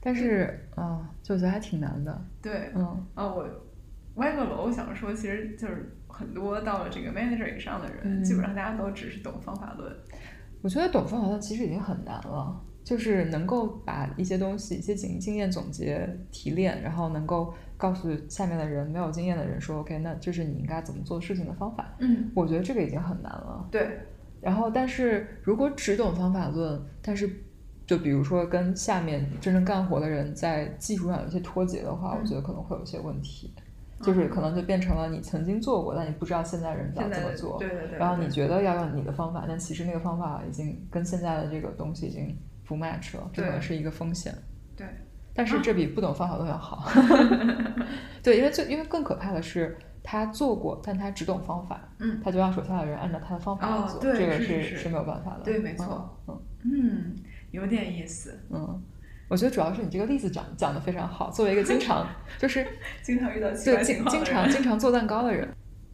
[0.00, 2.18] 但是啊，就觉得还挺难的。
[2.40, 3.46] 对，嗯啊我。
[4.16, 9.90] 歪个楼想说，其实就是很多到了这个 manager 以上的人，基本上大家都只是懂方法论。
[10.62, 21.94] 我觉得懂方法论其实已经很难了，就是能够把一些东西、一些经经验总结、提炼，然后能够告诉下面的人没有经验的人说，OK，那这是你应该怎么做事情的方法。
[21.98, 23.66] 嗯，我觉得这个已经很难了。
[23.70, 23.98] 对。
[24.42, 27.28] 然后，但是如果只懂方法论，但是
[27.86, 33.54] 就比如说跟下面真正干活的人在技术上有一些脱节的话，我觉得可能会有一些问题。
[34.02, 37.58] 就是可能就变成了你曾经做过，但你不知道现在人要怎么做。
[37.58, 37.98] 对对对。
[37.98, 44.34] 然后你觉得要用你的方法，但其实那个方法已经跟现在的这个东西已经不 match 了，这可能是一个风险。
[44.74, 44.86] 对。
[45.34, 46.90] 但是这比不懂方法论要好。
[48.22, 49.76] 对，因为最因为更可怕的是。
[50.02, 57.16] 他做过，但他只懂方法，嗯，他就让手下的人按照他的方法来做，这个是是没有办法的，对，没错，嗯嗯，
[57.50, 58.82] 有点意思，嗯，
[59.28, 62.06] 我觉得主要是你这个例子讲讲的非常好，作为一个经常
[62.38, 62.66] 就是
[63.04, 65.46] 经常遇到对经经常经常做蛋糕的人。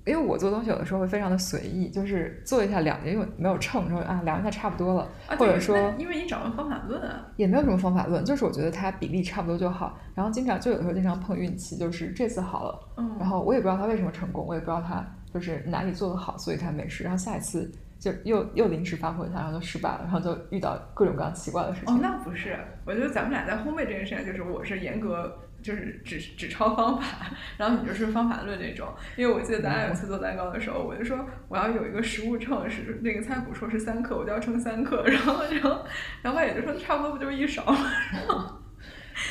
[0.06, 9.98] 因为我做东西有的时候会非常的随意，就是做一下量，因为没有秤，说啊量一下差不多了，或者说因为你掌握方法论啊，也没有什么方法论，就是我觉得它比例差不多就好。
[10.14, 17.02] 然后经常就有的时候经常碰运气，就是这次好了，嗯，然后我也不知道它为什么成功，我也不知道它就是哪里做的好，所以他没事。
[17.02, 21.94] 然后下一次就又又临时发挥一下，然后就失败了，然后就遇到各种各样奇怪的事情。
[21.94, 25.36] 哦，那不是，我觉得咱们俩在烘焙这件事情，就是我是严格。
[25.66, 27.26] 就是只只抄方法，
[27.58, 28.88] 然后你就是方法论那种。
[29.16, 35.02] 因为我记得咱俩有次做蛋糕的时候，我就说我要有一个食物秤，是那个菜谱说是三克，我就要称三克。
[35.06, 35.84] 然后，然后，
[36.22, 37.78] 然后也就说差不多不就是一勺吗？
[38.14, 38.52] 然后，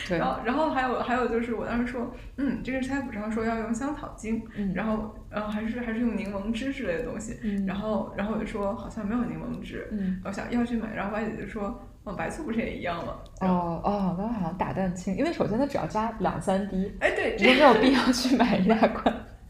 [0.12, 4.44] 然后，然后还有还有就是我当时说，嗯，这个菜谱上说要用香草精，
[4.74, 7.40] 然后，然后还是还是用柠檬汁之类的东西。
[7.66, 9.88] 然后，然后我就说好像没有柠檬汁，
[10.26, 10.94] 我想要去买。
[10.96, 11.82] 然后歪姐就说。
[12.06, 13.16] 哦，白醋不是也一样吗？
[13.42, 19.04] 哦哦，刚刚好像打蛋清，因为首先它只要加两三滴，哎对，就没有必要去买一大罐。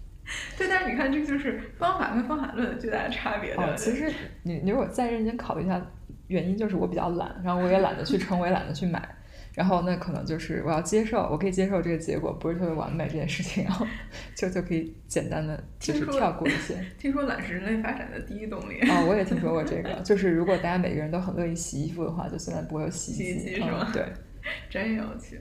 [0.58, 3.54] 对，但是你看，这就是方法跟方法论的巨大的差别。
[3.54, 5.80] 哦，其实你你如果再认真考虑一下，
[6.28, 9.15] 原因就是我比较懒，然后我也懒得去称， 我也懒得去买。
[9.56, 13.88] 然后那可能就是我要接受，我可以接受这个结果不是特别完美这件事情，然后
[14.36, 16.76] 就就可以简单的就是跳过一些。
[17.00, 18.82] 听说懒是人类发展的第一动力。
[18.82, 23.90] 哦，我也听说过这个， 就是如果大家每个人都很乐意洗衣服的话，就现在不会有洗衣机是吗？
[23.94, 24.06] 对，
[24.70, 25.40] 真有趣。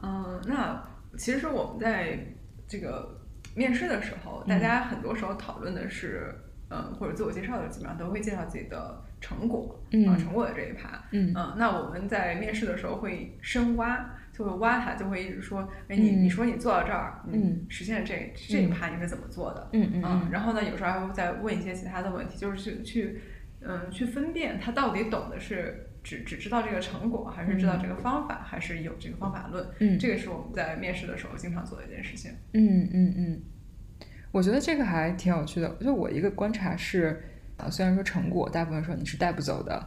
[0.00, 0.80] 嗯，那
[1.18, 2.18] 其实我们在
[2.68, 3.20] 这个
[3.56, 6.32] 面试的时候，大家很多时候讨论的是，
[6.68, 9.02] 嗯，或者自我介绍的基本上都会介绍自己的。
[9.20, 9.78] 成果
[10.08, 19.68] 啊，成果的这一趴，嗯，那我们在面试的时候会深挖，就会挖他，就会一直说，哎，你你说你做到这儿，嗯，实现这这一趴你是怎么做的？
[19.74, 23.20] 嗯嗯，然后呢，有时候还会再问一些其他的问题，就是去去，
[23.60, 29.68] 嗯，去分辨他到底懂的是只只知道这个成果，还是知道这个方法，还是有这个方法论？
[29.80, 32.32] 嗯，这个是我们在面试的时候经常做的一件事情。
[32.54, 33.42] 嗯嗯嗯，
[34.32, 37.24] 我觉得这个还挺有趣的，就我一个观察是。
[37.60, 39.86] 啊，虽然说成果大部分时候你是带不走的，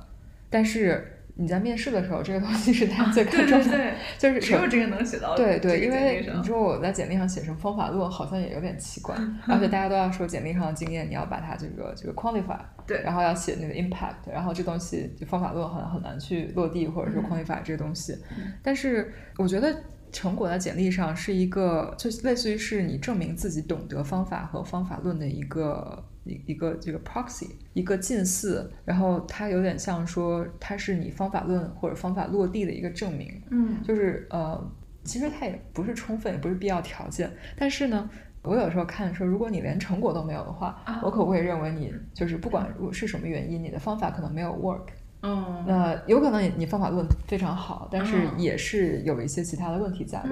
[0.49, 5.35] 但是你在面试的时候，这个东西是大家最看重的，就是只有这个能写到。
[5.35, 9.15] 对对，因为你说我在简历上写成方法论，好像也有点奇怪，
[9.49, 18.15] 而且大家都要说简历上的经验，你要把它这个这个 quantify，对，然后要写那个 impact，然后这东西就方法论好像很难去落地，或者说 quantify 这个东西。
[18.61, 19.75] 但是我觉得
[20.11, 26.05] 成果在简历上是一个，就类似于是你证明自己懂得方法和方法论的一个。
[26.25, 34.71] 一一个这个 proxy，一个近似，然后它有点像说它是你方法论或者方法落地的一个证明，嗯，就是呃，
[35.03, 38.09] 其实它也不是充分，也不是必要条件，但是呢，
[38.41, 44.87] 我有时候看说，如果你连成果都没有的话，我可不可以认为你就是不管是什么原因，你的方法可能没有 work，
[45.23, 50.29] 嗯，那有可能你你方法论非常好，但是也是有一些其他的问题在的。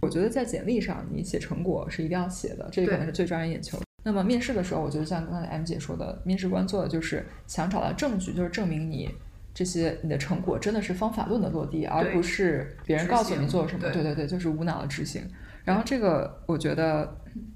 [0.00, 3.78] 我觉得在简历上你写成果是一定要写的，这可能是最抓人眼球。
[4.08, 9.10] 那么面试的时候，我觉得像刚才 M 姐说的，面试官做的就是想找到证据，就是证明你
[9.52, 13.90] 这些你的成果真的是方法论的落地，而不是别人告诉你做什么。
[13.90, 15.22] 对对对，就是无脑的执行。
[15.62, 17.14] 然后这个我觉得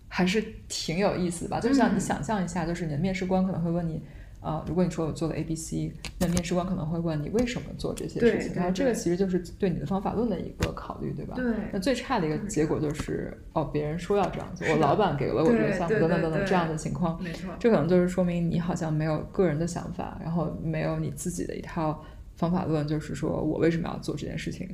[0.08, 4.02] 还是挺有意思吧，就像你想象一下，就是你的面试官可能会问你。
[4.42, 11.34] 啊，如果你说我做了 A、B、C，那面试官可能会问你为什么做这些事情，然后这个其实就是对你的方法论的一个考虑，对吧？
[11.36, 11.54] 对。
[11.72, 17.54] 那最差的一个结果就是，哦，别人说要这样做，我老板给了我这个项目，等等等等这样的情况，没错。
[17.60, 22.02] 这可能就是说明你好像没有个人的想法，然后没有你自己的一套
[22.34, 24.68] 方法论，就是说我为什么要做这件事情。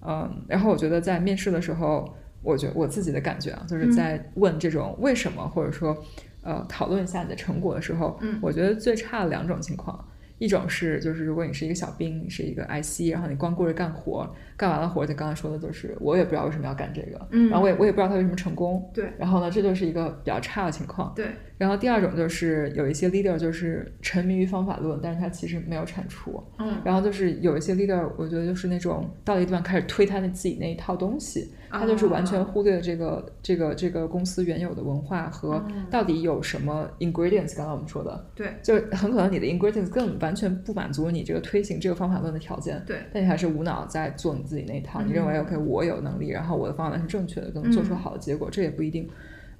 [0.00, 6.02] 嗯，然后我觉得在面试的时候，我觉我自己的感觉啊，就是在问这种为什么，或者说。
[6.42, 10.04] 呃，讨论一下你的成果的时候，嗯，我觉得最差的两种情况，
[10.38, 21.26] 一种是就是如果你是一个小兵，你是一个 IC，然后你光顾着干活，干完了活就刚才说的就是我也不知道为什么要干这个，嗯，然后我也我也不知道他为什么成功，对，然后呢，这就是一个比较差的情况，对，
[21.58, 31.52] 然后第二种就是有一些 leader 就是沉迷于方法论，但是他其实没有产出，嗯，然后就是有一些 leader，我觉得就是那种到了一地方开始推他那自己那一套东西。
[31.72, 37.56] 他就是完全忽略了这个这个这个公司原有的文化和到底有什么 ingredients。
[37.56, 45.00] 刚刚我们说的，对，就很可能你的 ingredients 更完全不满足你这个推行这个方法论的条件，对，但你还是无脑在做你自己那一套。
[45.02, 49.08] 你认为 OK，我有能力，然后我的方法论是正确的，能做出好的结果，这也不一定。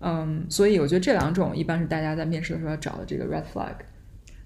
[0.00, 3.74] 嗯，所以我觉得这两种一般是大家在面试的时候要找的这个 red flag。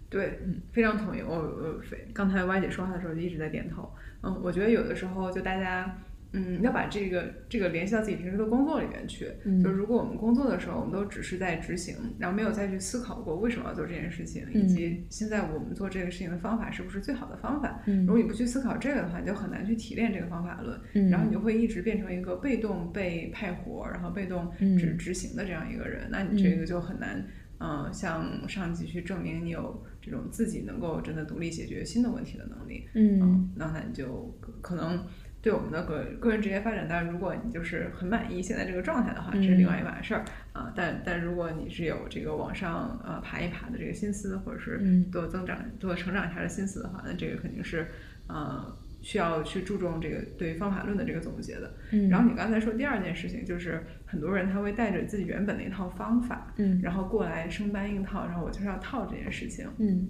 [0.08, 1.20] 对，嗯，非常同意。
[1.26, 3.90] 我我非刚才歪姐说话的时候就一直在点头。
[4.22, 5.96] 嗯，我觉得有的时候就大家。
[6.36, 9.32] 嗯，要把这个这个联系到自己平时的工作里面去。
[9.44, 17.80] 嗯，就如果我们工作的时候，我们都只是在执行，然后没有再去思考过为什么要做这件事情，以及现在我们做这个事情的方法是不是最好的方法。
[17.86, 20.78] 嗯，如果你不去思考这个的话，你就很难去提炼这个方法论。
[20.94, 26.08] 嗯，然后你就会一直变成一个被动被派活，然后被动只执行的这样一个人。
[26.10, 27.26] 那你这个就很难，
[27.60, 32.86] 嗯，向上级去证明你有这种自己能够真的独立解决新的问题的能力。
[32.94, 35.04] 嗯，那那你就可能。
[35.42, 40.72] 对我们的个个人职业发展，当然，如果你就是很满意现在这个状态的话，这是另外一码事儿啊。
[40.74, 44.80] 但但如果你是有这个往上呃爬一爬的这个心思，或者是
[45.12, 47.86] 多增长、多成长一下的心思的话，那这个肯定是
[48.26, 51.72] 呃需要去注重这个对方法论的这个总结的。
[52.10, 60.08] 然后你刚才说第二件事情，就是很多人他会带着自己原本的一套方法，嗯，然后过来生搬硬套，然后我就是要套这件事情，嗯。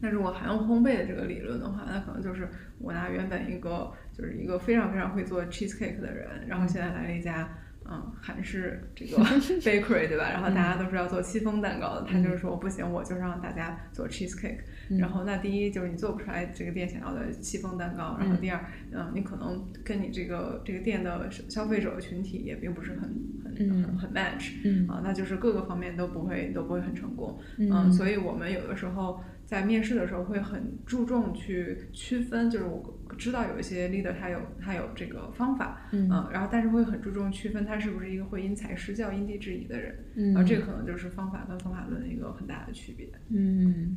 [0.00, 7.48] 那如果还用烘焙的这个理论的话，那可能就是我拿原本一个就是一个非常非常会做 cheesecake 的人，然后现在来了一家
[7.90, 9.16] 嗯韩式这个
[9.62, 10.30] bakery 对吧？
[10.30, 14.58] 然后大家都是要做戚风蛋糕的，他就是说不行，我就让大家做 cheesecake。
[14.98, 23.02] 然后那第一就是你做不出来这个店想要的戚风蛋糕，然后第二嗯你可能跟你这个这个店的消费者群体也并不是很
[23.44, 24.52] 很很很 match
[24.90, 27.38] 啊，那就是各个方面都不会都不会很成功。
[27.58, 29.20] 嗯，所以我们有的时候。
[29.48, 43.08] 在面试的时候会很注重去区分，就是我知道有一些 leader 他有他有这个方法，嗯，然后但是会很注重区分他是不是一个会因材施教、因地制宜的人，嗯，然后这个可能就是方法跟方法论一个很大的区别。
[43.30, 43.96] 嗯，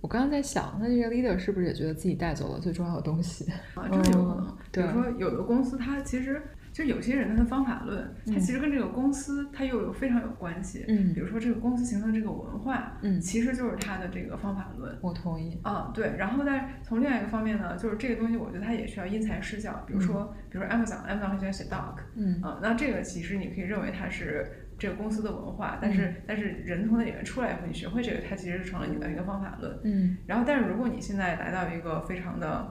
[0.00, 3.50] 我刚刚在想，那这个 leader 是不是也觉得自己带走了最重要的东西？
[3.74, 4.56] 啊，这是有可能。
[4.72, 6.42] 比如说有的公司它其实。
[6.74, 10.84] 就有些人他的方法论，他其实跟这个公司他又有非常有关系。
[10.88, 14.98] 嗯，比如说这个公司形成这个文化，嗯，其实就是他的这个方法论。
[15.00, 15.56] 我同意。
[15.62, 16.16] 啊，对。
[16.18, 19.84] 然后在从另外一个方面呢，就是这个东西，我觉得它也需要因材施教。
[19.86, 24.44] 比如说，比如说 Amazon，Amazon 很喜欢写 doc，嗯，啊，那这个其实你可以认为它是
[24.76, 29.78] 这个公司的文化，但是但是人从那里面出来以后，你学会这个，它其实是成了你的一个方法论。
[29.84, 30.16] 嗯。
[30.26, 32.68] 然后，但是如果你现在来到一个非常的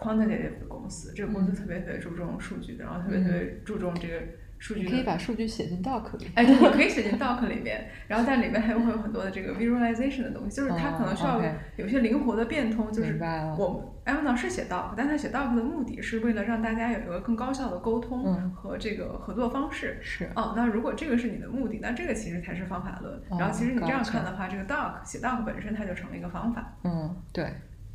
[0.00, 4.14] quantitative 的公司，这个公司特别特别注重数据的，然后特别特别注重这个
[4.58, 4.80] 数据。
[4.82, 6.26] 你可以把数据写进 doc 里。
[6.34, 11.40] 哎，对，你可以写进 doc 里面，然后但里面还会有很多的这个 visualization 的东西，就是它可能需要
[11.76, 12.90] 有些灵活的变通。
[12.92, 13.18] 就是
[13.56, 19.98] 我 Amazon 是写 doc，但它写 doc 的目的是为了让大家有一个更高效的沟通和这个合作方式。
[20.02, 20.28] 是。
[20.34, 23.22] 哦，那如果这个是你的目的，那这个其实才是方法论。
[23.38, 26.76] 然后其实你这样看的话，这个 doc 写 doc 本身它就成了一个方法。
[26.84, 27.50] 嗯，对。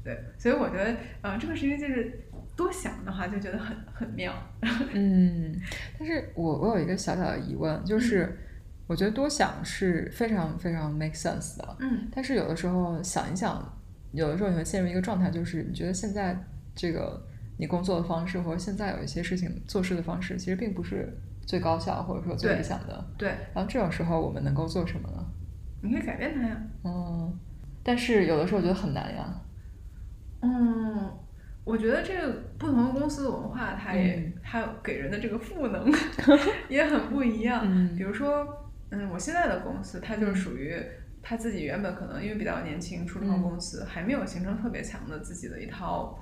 [0.06, 4.32] 对，所以我觉得，呃，这个事情就是多想的话，就觉得很很妙。
[4.94, 5.60] 嗯，
[5.98, 8.38] 但是我我有一个小小的疑问，就是
[8.86, 11.78] 我觉得多想是非常非常 make sense 的。
[11.80, 12.08] 嗯。
[12.14, 13.82] 但是有的时候想一想，
[14.12, 16.38] 有的时候你会陷入一个状态，就是你觉得现在
[16.76, 17.26] 这个
[17.58, 21.12] 你工作的方式，或者现在有一些事情做事的方式，其实并不是
[21.48, 23.04] 最高效或者说最理想的。
[23.18, 23.30] 对。
[23.56, 25.26] 然后这种时候我们能够做什么呢？
[25.82, 26.62] 你可以改变它呀。
[26.84, 27.40] 嗯。
[27.84, 29.42] 但是有的时候我觉得很难呀。
[30.46, 31.12] 嗯，
[31.64, 35.92] 我觉得这个不同的公司的文化，它也它给人的这个赋能
[36.70, 37.66] 也很不一样。
[37.98, 40.76] 比如说，嗯，我现在的公司，它就是属于
[41.24, 46.20] 他自己原本可能因为比较年轻，初创公司还没有形成特别强的自己的一套。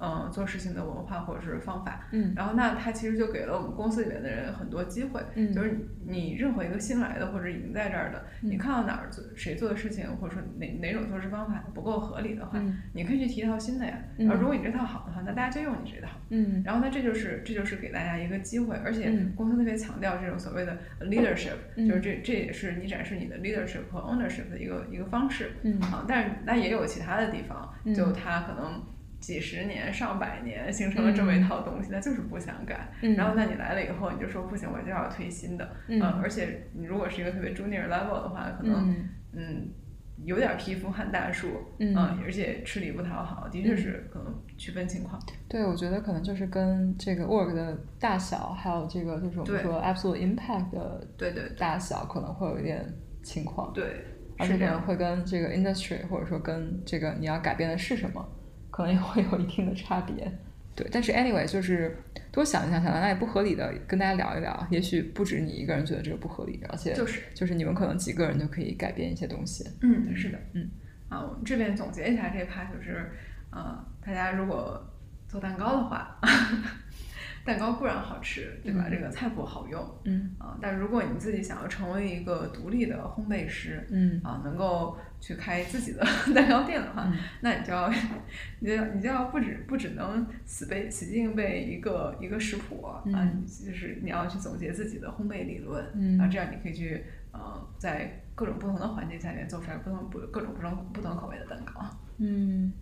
[0.00, 12.58] 嗯，做事情的文化或者是方法，嗯，然后那他其实就给了我们公司里面的人很多机会，嗯，就是你任何一个新来的或者已经在这儿的，你看到哪儿做谁做的事情，或者说哪哪种做事方法不够合理的话，
[12.94, 28.80] 你可以去提一套新的呀，然后如果你这套好的话，那大家就用你这套，嗯，然后那这就是这就是给大家一个机会，而且公司特别强调这种所谓的 leadership，就是这这也是你展示你的 leadership 和 ownership 的一个一个方式，嗯，啊，但是那也有其他的地方，就他可能。
[29.20, 32.88] 几十年、上百年形成了这么一套东西，那就是不想改。
[33.16, 35.70] 然后，那你来了以后，你就说不行，我就要推新的。
[35.88, 38.96] 嗯，而且你如果是一个特别 junior level 的话，可能
[39.32, 39.68] 嗯
[40.24, 41.48] 有点皮肤撼大树，
[41.78, 41.94] 嗯，
[42.24, 45.20] 而且吃力不讨好，的确是可能区分情况。
[45.48, 52.84] 对，我觉得可能就是跟这个 work 的大小，还有这个就是我们说 absolute impact 的对对大小，可能会有一点
[53.22, 53.72] 情况。
[53.72, 54.04] 对，
[54.38, 58.26] 而且可能会跟这个 industry 或者说跟这个你要改变的是什么。
[58.70, 60.30] 可能也会有一定的差别，
[60.74, 60.86] 对。
[60.90, 61.96] 但是 anyway，就是
[62.32, 64.66] 多想一想，想到那也不合理的，跟大家聊一聊。
[64.70, 69.64] 也许不止你一个人觉得这个不合理，而且就是就是你们可能几个人就可以改变一些东西。
[69.82, 70.68] 嗯，是的，嗯。
[71.08, 73.10] 啊，我们这边总结一下这一趴，就是，
[73.50, 74.80] 呃，大家如果
[75.26, 76.16] 做蛋糕的话，
[77.44, 78.86] 蛋糕固然好吃，对吧？
[78.88, 86.04] 这个菜谱好用，嗯啊，但如果你自己想要成为一个独立的烘焙师，嗯啊，能够去开自己的
[86.34, 87.90] 蛋糕店的话，那 你就要，
[88.60, 93.02] 你就要你就要不止不只能死背死记硬背一个一个食谱啊，
[93.44, 95.84] 就是你要去总结自己的烘焙理论，
[96.20, 101.84] 啊，这样你可以去呃在各种不同的环境下面做出来不同不各种不同不同口味的蛋糕。
[102.18, 102.72] 嗯，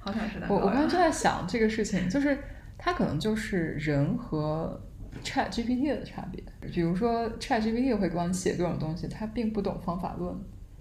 [0.00, 0.54] 好想吃蛋糕。
[0.54, 2.36] 我我刚刚就在想这个事情，就是
[2.76, 4.80] 它可能就是人和
[5.22, 6.42] Chat GPT 的差别。
[6.72, 10.36] 比如说 Chat GPT 会帮你写各种东西，它并不懂方法论，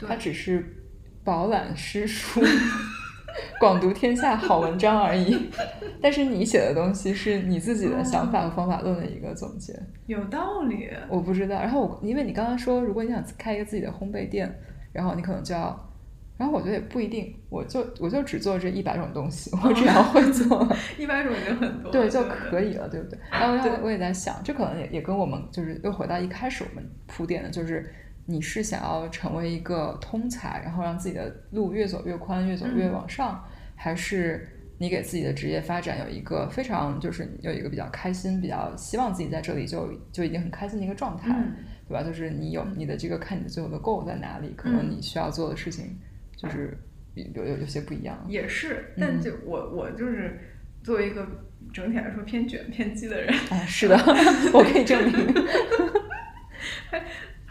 [0.07, 0.65] 它只是
[1.23, 2.41] 饱览诗书。
[3.59, 5.49] 广读天下好文章而已，
[5.99, 9.73] 但是你写的东西是你自己的想法和方法论的一个总结，
[10.05, 10.87] 有道理。
[11.09, 14.53] 我不知道，然后我因为你刚刚说，如果你想开一个自己的烘焙店，
[14.91, 15.91] 然后你可能就要，
[16.37, 20.67] 然后我觉得也不一定，我就我就只做这一百种东西，我只要会做
[20.99, 23.17] 一百种已经很多，对就可以了，对不对？
[23.31, 27.91] 然后我也在想，这可能也也跟我们就是又回到一开始我们铺垫的，就是。
[28.25, 33.43] 你是想要成为一个通才，然后让自己的路越走越宽，越走越往上，
[33.75, 34.47] 还是
[34.77, 41.29] 你给自己的职业发展有一个非常就是有一个比较开心、比较希望自己在这里就就已经很开心的一个状态，
[41.87, 42.01] 对吧？
[42.03, 45.97] 就是你有你的这个看你的最后的 goal 在哪里，可能你需要做的事情
[46.35, 46.77] 就是
[47.15, 48.17] 有有有些不一样。
[48.27, 50.39] 也是，但就我我就是
[50.81, 51.27] 作为一个
[51.73, 53.97] 整体来说偏卷偏激的人，哎，是的，
[54.53, 55.13] 我可以证明。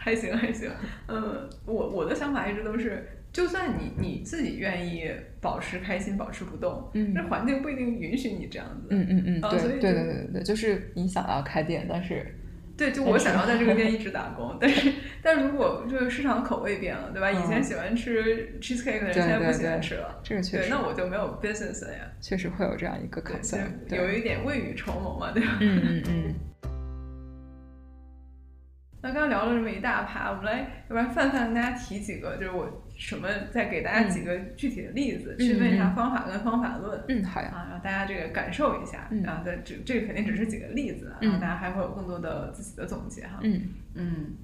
[0.03, 0.69] 还行还行，
[1.07, 12.35] 嗯，我我的想法一直都是，就算你你自己愿意保持开心，保持不动，嗯，那环境不一定允许你这样子，嗯嗯嗯，对对对对对，就是你想要开店，但是，
[12.75, 14.91] 对，就我想要在这个店一直打工， 但是，
[15.21, 17.31] 但如果就是市场口味变了，对吧？
[17.31, 25.57] 以前喜欢吃 cheesecake 的人现在不喜欢吃了，这个确实，那我就没有 business 了呀，确实会有这样一个可能，有一点未雨绸缪嘛，对吧？
[25.61, 26.35] 嗯嗯嗯。
[29.03, 37.03] 那刚刚聊了这么一大趴，我们来要不然范范跟大家提几个，就是我什么再给大家几个具体的例子，区分一下方法跟方法论。
[37.09, 37.49] 嗯，好呀。
[37.53, 39.09] 啊，让大家这个感受一下。
[39.11, 39.21] 嗯。
[39.25, 43.39] 啊，这这这个肯定只是几个例子，然后大家还会有更多的自己的总结哈。
[43.41, 43.61] 嗯
[43.95, 44.35] 嗯。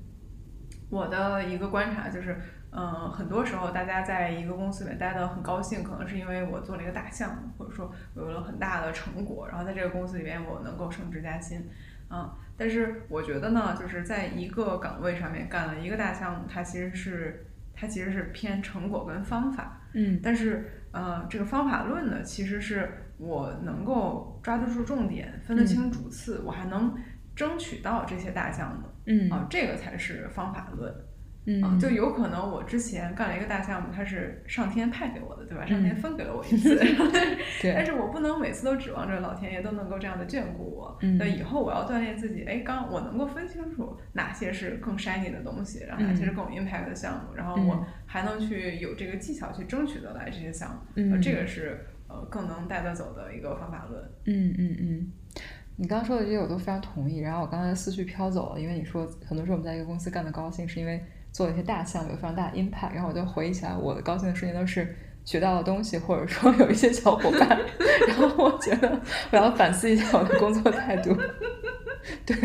[0.89, 2.38] 我的一个观察就是，
[2.72, 11.66] 嗯，很多时候大家在一个公司里面待的很高兴，可能是因为我做了一个大项目，或者说有了很大的成果，然后在这个公司里面我能够升职加薪。
[12.10, 26.93] 啊，但是我觉得呢，就是在一个岗位上面干了一个大项目，它其实是它其实是偏成果跟方法，嗯，但是呃，这个方法论呢，其实是我能够抓得住重点，分得清主次，我还能
[27.34, 30.93] 争取到这些大项目，嗯，啊，这个才是方法论。
[31.52, 35.66] 嗯，就有可能我之前干了一个大项目，它是上天派给我的，对吧？
[35.66, 36.76] 上天分给了我一次，
[37.60, 37.74] 对。
[37.74, 40.95] 但是我不能每次都指望着老天爷都能够这样的眷顾我。
[41.18, 50.82] 那以后我要锻炼自己，哎，刚我能够分清楚哪些是更 shiny 的东西，然后哪些是更有 impact 的项目，然后我还能去有这个技巧去争取得来这些项目。
[50.97, 54.04] 嗯，这个是呃更能带得走的一个方法论。
[54.26, 55.12] 嗯嗯嗯。
[55.78, 57.20] 你刚刚说的这些我都非常同意。
[57.20, 61.04] 然后我刚才思绪飘走了，因为你说很多时候我们在一个公司干的高兴，是因为。
[61.32, 67.59] 做一些大项目，有非常大的 impact，然后我就回忆起来，我的高兴的瞬间都是学到的东西，或者说有一些小伙伴，
[68.07, 68.99] 然后我觉得
[69.32, 71.15] 我要反思一下我的工作态度。
[72.26, 72.36] 对，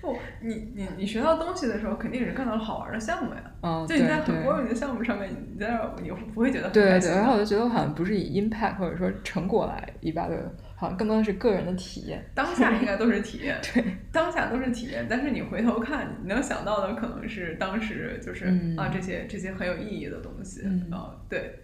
[0.00, 3.42] 不， 你你你学到东西的时候，肯定是看到了好玩的项目呀。
[3.62, 10.54] 嗯，就你在很 boring 的项目上面，你在那你不会觉得对对，然后我就觉得我好像不是以 impact 或者说成果来一般的。
[10.76, 15.06] 好像更多的是个人的体验，当下应该都是体验， 对，当下都是体验。
[15.08, 18.46] 但是你回头看，你能想到的可能是当时就是
[18.76, 21.58] 啊这些这些很有意义的东西啊，对，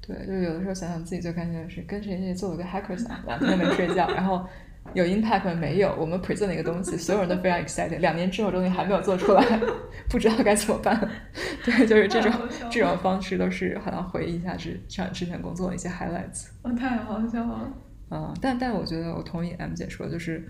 [0.00, 4.44] 对，就有的时候想想自己最开心的是跟谁谁做了个 hackers，两天没睡觉，然后
[4.94, 5.94] 有 impact 没有？
[5.98, 9.42] 我们 present 一个东西，所有人都非常 excited，两年之后东西还没有做出来，
[10.08, 10.98] 不知道该怎么办。
[11.64, 12.32] 对，就是这种
[12.70, 16.48] 这种方式都是好像回忆一下之上之前工作的一些 highlights。
[16.62, 17.72] 哦，太好笑了。
[18.10, 20.48] 嗯，但但我觉得我同意 M 姐说，就是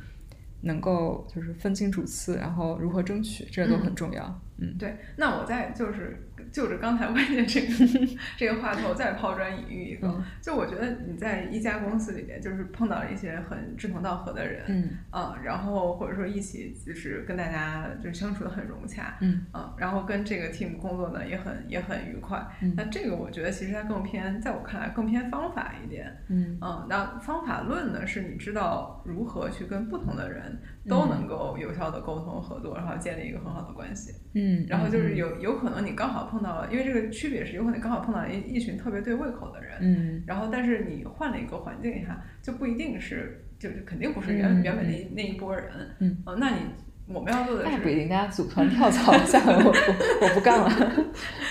[0.62, 4.40] 能够就是分清主次，然后如何争取，这都很重要。
[4.58, 4.96] 嗯，对。
[5.16, 6.25] 那我再就是。
[6.52, 7.66] 就着刚才问的这个
[8.36, 30.58] 这个话头，再抛砖引玉一个，就我觉得你在一家公司里面，就是碰到了一些很志同道合的人，嗯，啊，然后或者说一起就是跟大家就相处的很融洽，嗯，啊，然后跟这个 team 工作呢也很也很愉快，那这个我觉得其实它更偏，在我看来更偏方法一点，嗯，啊，那方法论呢是你知道如何去跟不同的人。
[30.88, 34.12] 都能够有效的沟通合作，然后建立一个很好的关系。
[34.34, 39.76] 嗯，然后就是有有可能你刚好碰到了，因为这个区别是有可能刚好碰到了一一群特别对胃口的人。
[39.80, 45.64] 嗯，然后但是你换了一个环境下，就不一定是，就是肯定不是原原本那那一波人。
[46.00, 46.60] 嗯，那你。
[47.08, 50.68] 我们要做的是，那不一定，大家组团跳槽一下，我我我 不干了。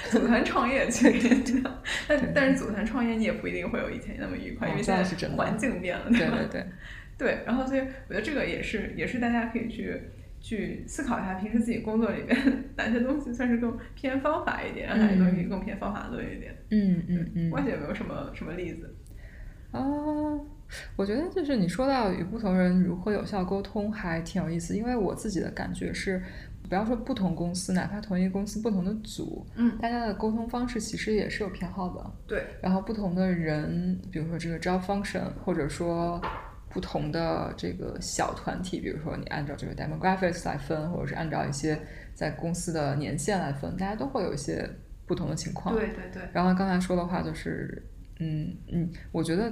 [0.09, 6.65] 组团创业其实这样，但但是组团创业你也不一定会有以前那么愉快，因为现在是环境变了，对对对。
[7.17, 10.01] 对，然后所以我觉得这个也是也是大家可以去
[10.39, 12.37] 去思考一下，平时自己工作里面
[12.75, 16.55] 哪些东西算是更偏方法一点，哪些东西更偏方法论一点。
[16.69, 17.49] 嗯嗯嗯。
[17.49, 18.93] 关系有没有什么什么例子？
[19.71, 19.81] 啊。
[20.95, 24.75] 我觉得就是你说到与不同人如何有效沟通，还挺有意思。
[24.75, 26.21] 因为我自己的感觉是，
[26.67, 32.11] 不要说不同公司，哪怕同一个公司不同的组，嗯，大家的沟通方式其实也是有偏好的。
[32.27, 32.43] 对。
[32.63, 36.19] 然后不同的人，比如说这个 job function，或者说
[36.75, 41.79] 不同的这个小团体，比如说你按照这个 demographics 来分，或者是按照一些
[42.13, 44.69] 在公司的年限来分，大家都会有一些
[45.05, 45.73] 不同的情况。
[45.73, 46.21] 对对对。
[46.33, 47.81] 然后刚才说的话就是，
[48.19, 49.49] 嗯嗯，我觉得。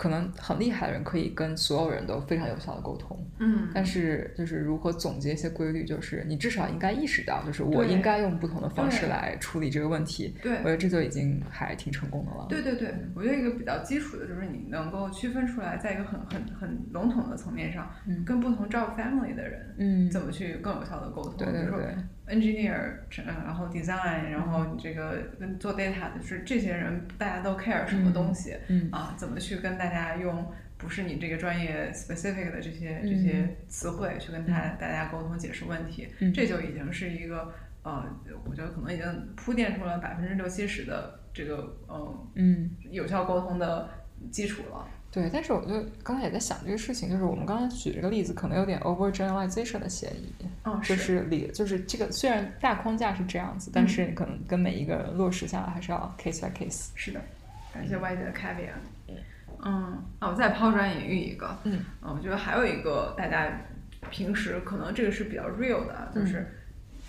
[0.00, 10.34] 可能很厉害的人可以跟所有人都非常有效的沟通，嗯，但是就是如何总结一些规律，就是你至少应该意识到，就是我应该用不同的方式来处理这个问题。
[10.42, 12.46] 对，我觉得这就已经还挺成功的了。
[12.48, 17.86] 对对对，我觉得一个比较基础的就是你能够区分出来，在一个很很很笼统的层面上，
[18.24, 21.34] 跟不同 job family 的人，嗯，怎么去更有效的沟通。
[21.36, 21.94] 对对对。
[22.30, 22.94] engineer，
[23.26, 28.56] 然后 design，然后你这个跟做 data 的是这些人，大家都 care 什么东西，
[28.90, 37.52] 啊，怎么去跟大家用不是你这个专业 specific 的这些这些词汇去跟他大家沟通解释问题，这就已经是一个
[37.82, 38.04] 呃，
[38.48, 39.04] 我觉得可能已经
[39.36, 41.76] 铺垫出了百分之六七十的这个
[42.34, 42.70] 嗯。
[42.90, 43.88] 有效沟通的
[44.30, 44.88] 基础了。
[45.12, 50.32] 对，但是我就刚才也在想这个事情，就是我们刚才举这个例子，可能有点 overgeneralization 的嫌疑。
[50.64, 56.90] 嗯，就是理，就是这个虽然大框架是这样子，但是可能跟每一个人落实下来还是要 case by case。
[56.94, 57.20] 是的，
[57.74, 59.16] 感谢外界的 caveat。
[59.64, 61.58] 嗯，啊，我再抛砖引玉一个。
[61.64, 63.50] 嗯，啊我觉得还有一个大家
[64.10, 66.56] 平时可能这个是比较 real 的，就是。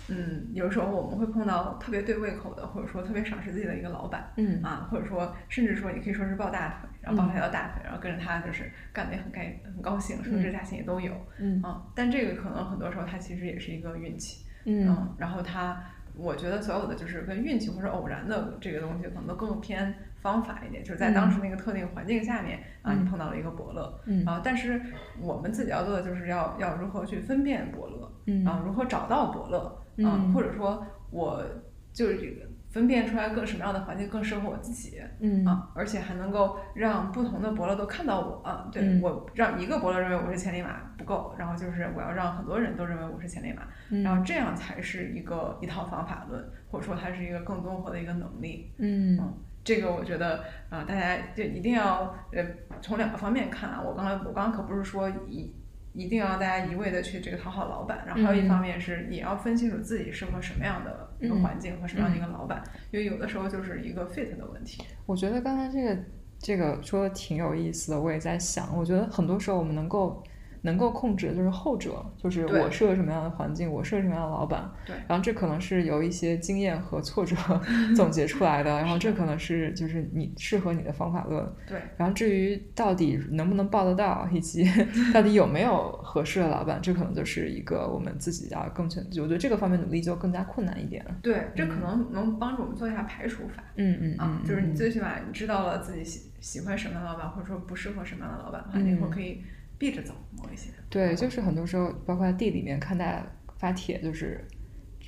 [0.08, 11.60] 嗯，有时候我们会碰到特别对胃口的，或者说特别赏识自己的一个老板，嗯啊，或者说甚至说你可以说是抱大腿，然后抱他条大腿，然后跟着他就是干的也很开很高兴，升职加薪也都有，嗯。
[11.62, 15.82] 啊，但这个可能很多时候他其实也是一个运气，嗯，然后他
[16.14, 24.24] 我觉得所有的就是跟运气或者偶然的这个东西可能都更偏方法一点，就是在当时那个特定环境下面啊，你碰到了一个伯乐，嗯。
[24.24, 24.80] 啊，但是
[25.20, 29.78] 我们自己要做的就是要要如何去分辨伯乐，嗯，啊，如何找到伯乐。
[29.98, 31.44] 嗯，或者说，我
[31.92, 35.44] 就是这个分辨出来更什么样的环境更适合我自己，嗯。
[35.44, 43.62] 啊，而且还能够让不同的伯乐都看到我，啊，对我让一个伯乐认为我是千里马不够，然后就是我要让很多人都认为我是千里马，
[44.02, 49.18] 然后这样才是一个一套方法论，或者说它是一个更综合的一个能力，嗯，
[49.62, 52.42] 这个我觉得啊，大家就一定要呃
[52.80, 55.54] 从两个方面看啊，我刚才我刚刚可不是说一。
[55.92, 64.82] 一定要大家一味的去这个讨好老板，然后还有一方面是也要分清楚自己适合什么样的一个环境和什么样的一个老板，因为有的时候就是一个 fit 的问题。
[65.06, 66.02] 我觉得刚才这个
[66.38, 70.22] 这个说的挺有意思的，我也在想，我觉得很多时候我们能够。
[70.62, 74.70] 能够控制的就是后者，就是我适合什么样的环境，我适合什么样的老板。
[74.86, 77.36] 对，然后这可能是由一些经验和挫折
[77.94, 81.44] 总结出来的， 然后这可能是就是你适合你的方法论。
[81.66, 84.64] 对，然后至于到底能不能报得到，以及
[85.12, 91.14] 到底有没有合适的老板，这可能就是一个我们自己要更全，我觉得这个方面努力就更加困难一点了。
[91.22, 93.62] 对，这可能能帮助我们做一下排除法。
[93.76, 99.42] 嗯嗯啊，就是你最起码你知道了自己喜喜欢什么样的老板，或者说不适合什么样的老板的话，你会可以。
[99.82, 103.20] 避着走，某一些对，就是很多时候，包括在地里面看大家
[103.58, 104.46] 发帖，就是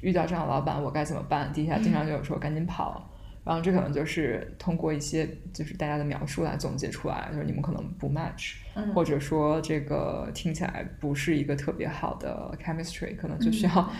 [0.02, 1.52] 遇到这样的老板，我该怎么办？
[1.52, 3.08] 底下经常就有说赶紧跑，
[3.44, 8.56] 然后这可能就是通过一些就是大家的描述来总结出来，就是你们可能不 match，
[8.92, 13.92] 或者说这个听起来不是一个特别好的 chemistry，可能就需要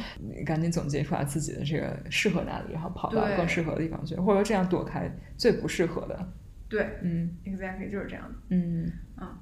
[0.45, 6.33] 赶紧总结出来自己的这个适合哪里，然后跑到更适合的地方去，或者说这样躲开最不适合的。
[6.69, 8.91] 对，嗯，exactly 就是这样的，嗯。
[9.15, 9.39] 啊。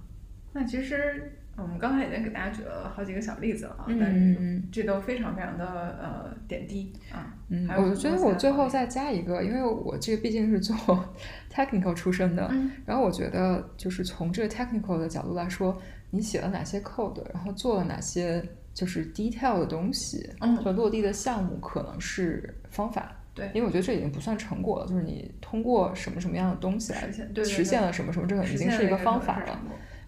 [0.52, 7.34] 那其实我们刚才已经给大家举了好几个小例子了啊，但是这都非常非常的呃点滴啊。
[7.48, 10.76] 嗯，我觉得我最后再加一个，因为我这个毕竟是做
[11.52, 12.50] technical 出身的，
[12.86, 15.80] 然后我觉得就是从这个 technical 的角度来说，
[16.10, 18.42] 你写了哪些 code，然后做了哪些
[18.72, 20.28] 就是 detail 的东西，
[20.64, 23.12] 就落地的项目可能是方法。
[23.34, 27.10] 对，因为我觉得这已经不算成果了，就是你通过什么什么样的东西来
[27.44, 29.58] 实现了什么什么，这个已经是一个方法了。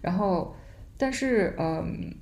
[0.05, 0.55] 然后，
[0.95, 2.13] 但是，嗯，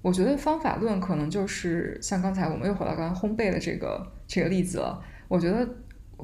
[0.00, 4.98] 我觉得方法论可能就是像刚才我们又回到刚才烘焙的这个这个例子了。
[5.28, 5.68] 我觉得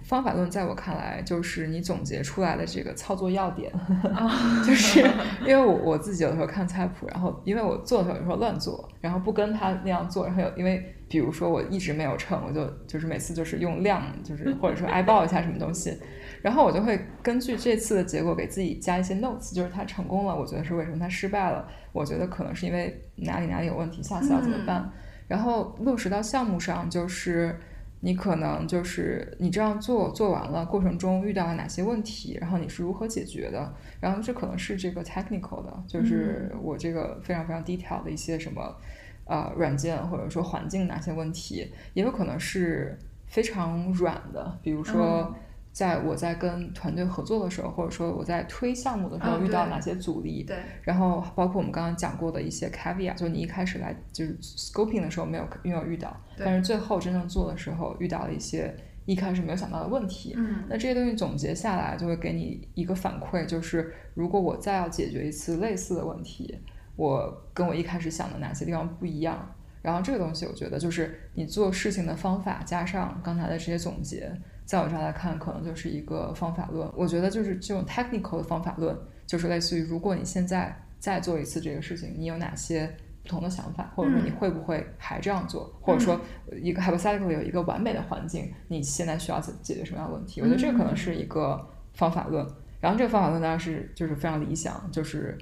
[0.03, 3.71] 方法论在我看来就是你总结出来的这个操作要点，
[4.67, 5.01] 就是
[5.43, 15.97] 因为我我自己有的时候看菜谱，然后因为我做的时候有时候乱做，然后不跟他那样做，然后有因为比如说我一直没有称，我就就是每次就是用量，就是或者说挨报一下什么东西。
[16.43, 20.99] 然后我就会根据这次的结果给自己加一些 notes，就是他成功了，我觉得是为什么？
[20.99, 24.91] 他失败了，我觉得可能是因为哪里哪里有问题，下次要怎么办？
[25.29, 27.59] 然后落实到项目上，就是
[28.01, 33.75] 你可能就是你这样做做完了，过程中遇到了哪些问题，然后你是如何解决的？
[34.01, 38.77] 然后这可能是这个 technical 的，就是我这个非常非常 detail 的一些什么
[39.25, 45.35] 呃软件或者说环境哪些问题，也有可能是非常软的，比如说。
[45.77, 50.43] 在我在跟团队合作的时候，或者说我在推项目的时候遇到哪些阻力？
[50.43, 58.75] 对，然后包括我们刚刚讲过的一些 caveat，就你一开始来就是 scoping 的时候没有没有遇到，但是最后真正做的时候遇到了一些
[59.05, 60.33] 一开始没有想到的问题。
[60.35, 66.59] 嗯，那这些东西总结下来就会给你一个反馈，就是如果我再要解决一次类似的问题，
[66.97, 69.55] 我跟我一开始想的哪些地方不一样？
[69.83, 74.33] 然后这个东西我觉得就是你做事情的方法加上刚才的这些总结。
[74.67, 76.87] 在我这儿来看，可能就是一个方法论。
[76.95, 78.95] 我觉得就是这种 technical 的方法论，
[79.27, 86.21] 就是类似于，如果你现在再做一次这个事情，你有哪些不同的想法，或者说你会不会还这样做，或者说
[86.61, 90.41] 一个 hypothetical 有一个完美的环境，你现在需要解解决什么样的问题？
[90.41, 91.65] 我觉得这个可能是一个
[91.95, 92.47] 方法论。
[92.81, 95.39] 然后这个方法论当然是就是非常理想，就是。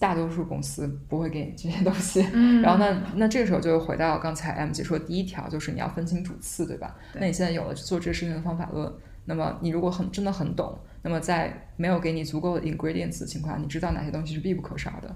[0.00, 2.20] 大多数公司不会给你这些东西，
[2.60, 6.96] 然后那那这个时候就回到刚才 M 姐说的第一条，就是你要分清主次，对吧？
[7.14, 8.92] 那你现在有了做这个事情的方法论，
[9.26, 15.14] 那么你如果很真的很懂，那么在没有给你足够的 ingredients 的情况下，你知道哪些东西是必不可少的，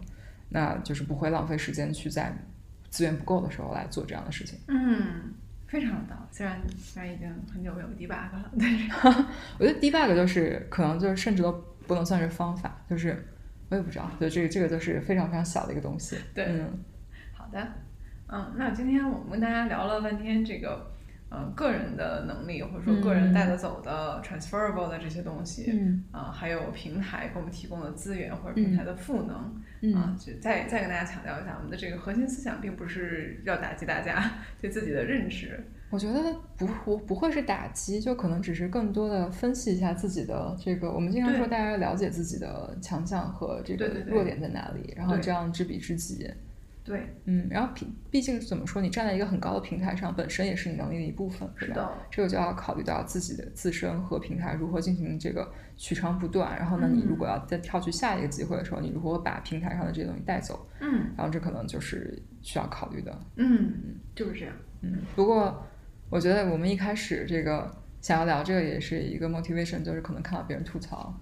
[0.51, 2.33] 那就是不会浪费时间去在
[2.91, 4.57] 资源不够的时候来做这样的事情。
[4.69, 5.35] 嗯，
[5.67, 8.89] 非常的，虽然虽然已经很久没有 debug 了，但是
[9.59, 11.53] 我觉得 debug 就是可能就是甚至都
[11.89, 13.27] 不能算是方法，就是。
[13.71, 16.17] 我也不知道，对这个这个都是非常非常小的一个东西。
[16.35, 16.79] 对，嗯，
[17.33, 17.67] 好的，
[18.29, 20.91] 嗯，那今天我们跟大家聊了半天这个，
[21.31, 35.65] 嗯，个人的能力或者说个人带得走的 transferable 的这些东西，嗯，啊，还有平台给我们提供的资源或者平台的赋能，啊，就再再跟大家强调一下，我们的这个核心思想并不是要打击大家 对自己的认知。
[35.91, 40.91] 我觉得不不不会是打击，就可能只是更多的分析一下自己的这个。
[40.91, 46.31] 我们经常说大家要了解自己的强项和这个弱点在哪里，然后这样知彼知己。
[46.83, 51.93] 对，嗯，然后毕毕竟怎么说，你站在一个很高的平台上，本身也是你能力的一部分，是的。
[52.11, 56.57] 这个就要考虑到自己的自身和平台如何进行这个取长补短。
[56.57, 60.67] 然后呢，你如果要再跳去下一个机会的时候，你如何把平台上的这些东西带走？
[60.81, 63.21] 嗯，然后这可能就是需要考虑的。
[63.37, 63.75] 嗯，
[64.15, 64.55] 就是这样。
[64.83, 65.67] 嗯，不过。
[66.11, 71.15] 我觉得我们一开始这个想要聊这个也是一个 motivation，就是可能看到别人吐槽，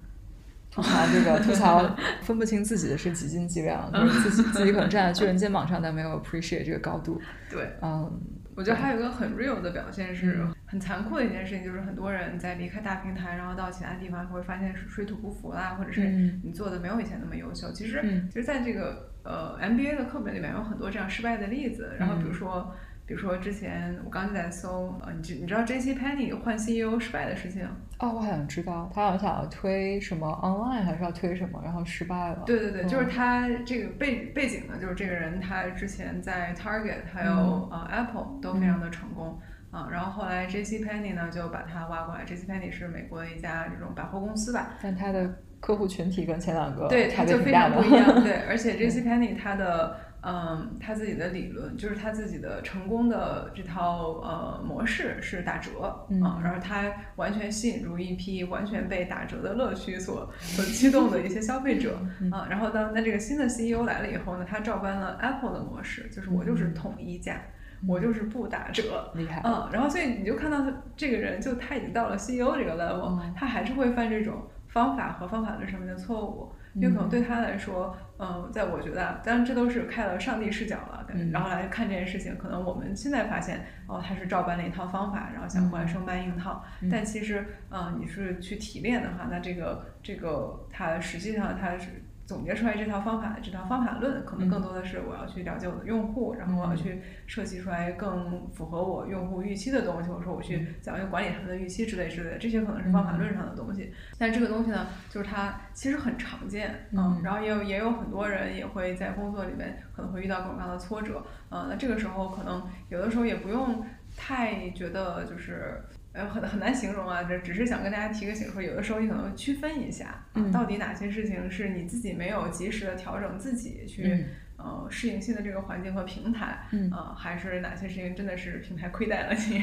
[0.70, 7.20] 吐槽这个吐槽 分不清自己的是几斤几两， 就是自己自己可能站在巨人肩膀上，但没有 appreciate 这个高度。
[7.51, 8.11] 对，嗯，
[8.55, 16.03] 我觉得还有一个很 real 的表现是很残酷的一件事情，就是很多人在离开大平台，然后到其他地方会发现是水土不服啦，或者是
[16.43, 17.70] 你做的没有以前那么优秀。
[17.72, 22.74] 其实，其实在这个呃 MBA 的课本里面有很多这样失败的例子，然后比如说。
[23.09, 27.67] 比如说之前我刚在搜，呃，你知你知道 J C Penny 换 C E O 失败的事情？
[27.99, 32.43] 哦，我好像知道，他好像想要推什么 online 还是要推什么，然后失败了。
[32.45, 37.33] 对对对，就是他这个背背景呢，就是这个人他之前在 Target 还有
[37.73, 39.41] 呃 Apple 都非常的成功
[39.71, 49.97] 啊，然后后来 J C Penny 呢就把他挖过来，J C Penny 是美国的一家这种百货公司吧，但他的客户群体跟前两个对他就非常不一样，对，而且 J C Penny 它的。
[50.29, 61.99] 嗯，他自己的理论就是他自己的成功的这套呃模式是打折啊，然后他完全吸引住一批完全被打折的乐趣所所驱动的一些消费者
[62.31, 67.41] 啊，然后当那这个新的 CEO 来了以后呢，他照搬了 Apple 的模式，就是我就是统一价，
[67.87, 76.53] 我就是不打折，厉害，嗯，然后所以你就看到他这个人就他已经到了 CEO 这个 level，他还是会犯这种方法和方法论上面的错误。
[76.81, 82.37] 因为可能对他来说，嗯，在我觉得，当然这都是开了上帝视角了，然后来看这件事情。
[82.39, 86.64] 可能我们现在发现，哦，他是照搬了一套方法，然后想过来生搬硬套。
[86.91, 103.95] 但其实，嗯，你是去提炼的话，那这个这个他实际上他是总结出来这套方法的，这套方法论可能更多的是我要去了解我的用户，然后我要去设计出来更符合我用户预期的东西，或者说我去怎样去管理他们的预期之类之类的，这些可能是方法论上的东西。
[104.18, 115.83] 但这个东西呢，就是它其实很常见，嗯，然后也有也有很多人也会在工作里面可能会遇到各种各样的挫折，嗯，那这个时候可能有的时候也不用太觉得就是。
[116.13, 124.25] 呃，很很难形容啊，这只是想跟大家提个醒，说有的时候你可能区分一下，到底哪些事情是你自己没有及时的调整自己去
[124.57, 129.63] 呃适应新的这个环境和平台，呃，还是哪些事情真的是平台亏待了你？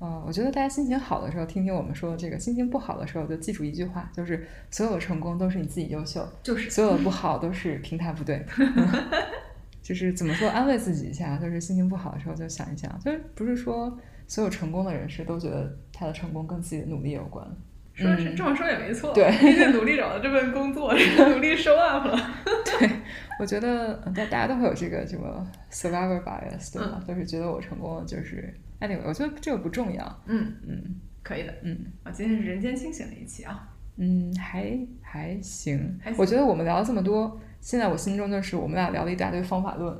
[0.00, 8.44] 嗯， 我觉得大家心情好的时候听听我们说的这个，心情不好的时候就记住一句话，就是所有的成功都是你自己优秀，就是所有的不好都是平台不对。
[9.82, 13.96] 就是怎么说安慰自己一下，就是心情不好的时候就想一想，就是不是说。
[14.26, 17.46] 所有成功的人士都觉得他的成功跟自己的努力有关，
[17.92, 19.12] 说是这么说也没错。
[19.12, 22.18] 对，毕竟努力找到这份工作，努力收 up 了。
[22.64, 22.90] 对，
[23.38, 27.00] 我觉得大大家都会有这个什么 survivor bias，对吧？
[27.06, 30.22] 就是觉得我成功了，就是 anyway，我觉得这个不重要。
[30.26, 31.54] 嗯嗯，可以的。
[31.62, 33.68] 嗯，啊，今天是人间清醒的一期啊。
[33.96, 36.00] 嗯，还还行。
[36.16, 39.94] 我觉得我们聊了这么多，现在我心中就是我们俩聊了一大堆方法论。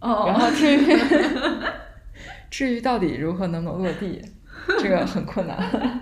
[0.00, 0.24] 哦。
[0.26, 0.80] 然后至于。
[2.50, 4.22] 至于到底如何能够落地，
[4.80, 6.00] 这个很困难。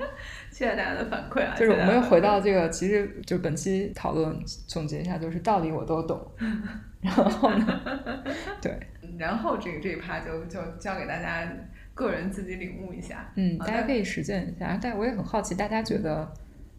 [0.51, 1.53] 谢谢大家的反馈啊！
[1.57, 6.31] 就是我们又回到这个，其实就本期讨论总结一下，就是道理我都懂。
[7.03, 7.81] 然后呢？
[8.63, 8.79] 对。
[9.19, 11.45] 然后这个这一趴就就交给大家
[11.93, 13.33] 个人自己领悟一下。
[13.35, 14.79] 嗯，大家可以实践一下。
[14.81, 16.33] 但我也很好奇，大家觉得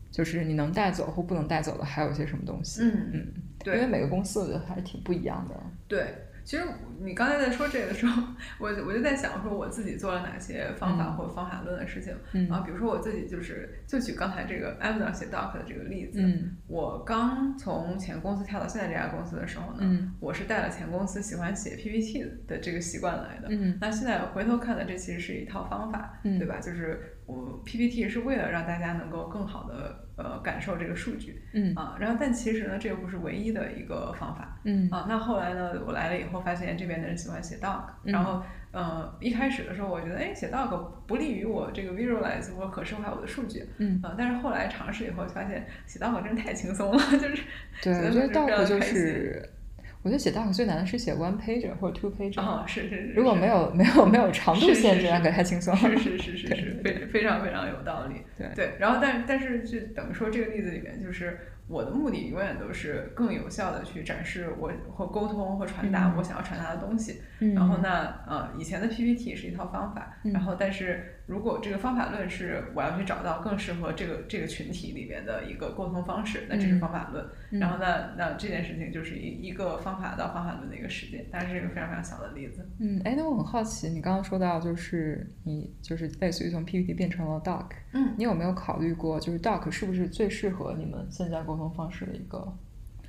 [0.10, 2.82] 就是你能带走或不能带走的还有些什么东西？
[2.82, 5.56] 嗯嗯，对，因为每个公司我觉得还是挺不一样的。
[5.90, 6.06] 对。
[6.46, 6.64] 其实
[7.02, 8.22] 你刚才在说这个的时候，
[8.60, 12.16] 我我就在想说我自己做了哪些方法或方法论的事情。
[12.34, 12.48] 嗯。
[12.50, 16.22] 啊，比如说我自己就是就举刚才这个 Amazon 写 Doc 的这个例子。
[16.22, 16.56] 嗯。
[16.68, 23.48] 我刚从前公司跳到现在这家公司的时候呢，我是带了前公司喜欢写 PPT 的这个习惯来的。
[23.50, 23.78] 嗯。
[23.82, 26.60] 那现在回头看的这其实是一套方法，对吧？
[26.60, 30.02] 就是我 PPT 是为了让大家能够更好的。
[30.18, 47.44] 呃，感受这个数据，嗯啊，然后但其实呢，这又不是唯一的一个方法，嗯啊，那后来呢，我来了以后发现这边的人喜欢写 doc，然后呃，一开始的时候我觉得，哎，写 dog 不利于我这个 visualize 或可视化我的数据，嗯啊，但是后来尝试以后发现写 dog 真的太轻松了， 就是
[47.82, 49.50] 对，我觉得 doc 就是。
[50.06, 52.40] 我觉得写 doc 最难的是写 one page 或者 two page。
[52.40, 53.14] 哦，是是是。
[53.14, 55.80] 如果没有没有没有长度限制，那可太轻松了。
[55.80, 58.22] 是是是是是，非非常非常有道理。
[58.38, 61.40] 对对，然后但但是就等于说这个例子里面就是。
[61.68, 67.24] 我的目的永远都是更有效的去展示我或沟通或传达我想要传达的东西。
[67.56, 77.26] 然后那呃，以前的 PPT 是一套方法，然后但是如果这个方法论是我要去找到更适合这个这个群体里面的一个沟通方式，那这是方法论。
[77.60, 82.70] 然后那那这件事情就是一一个方法到方法论的一个实践，但是是一个非常非常小的例子。
[82.80, 92.54] 嗯，哎，那我很好奇，你刚刚说到就是你就是类似于从 PPT 变成了 Doc，嗯，你有没有考虑过就是 Doc 是不是最适合你们现在沟沟通方式的一个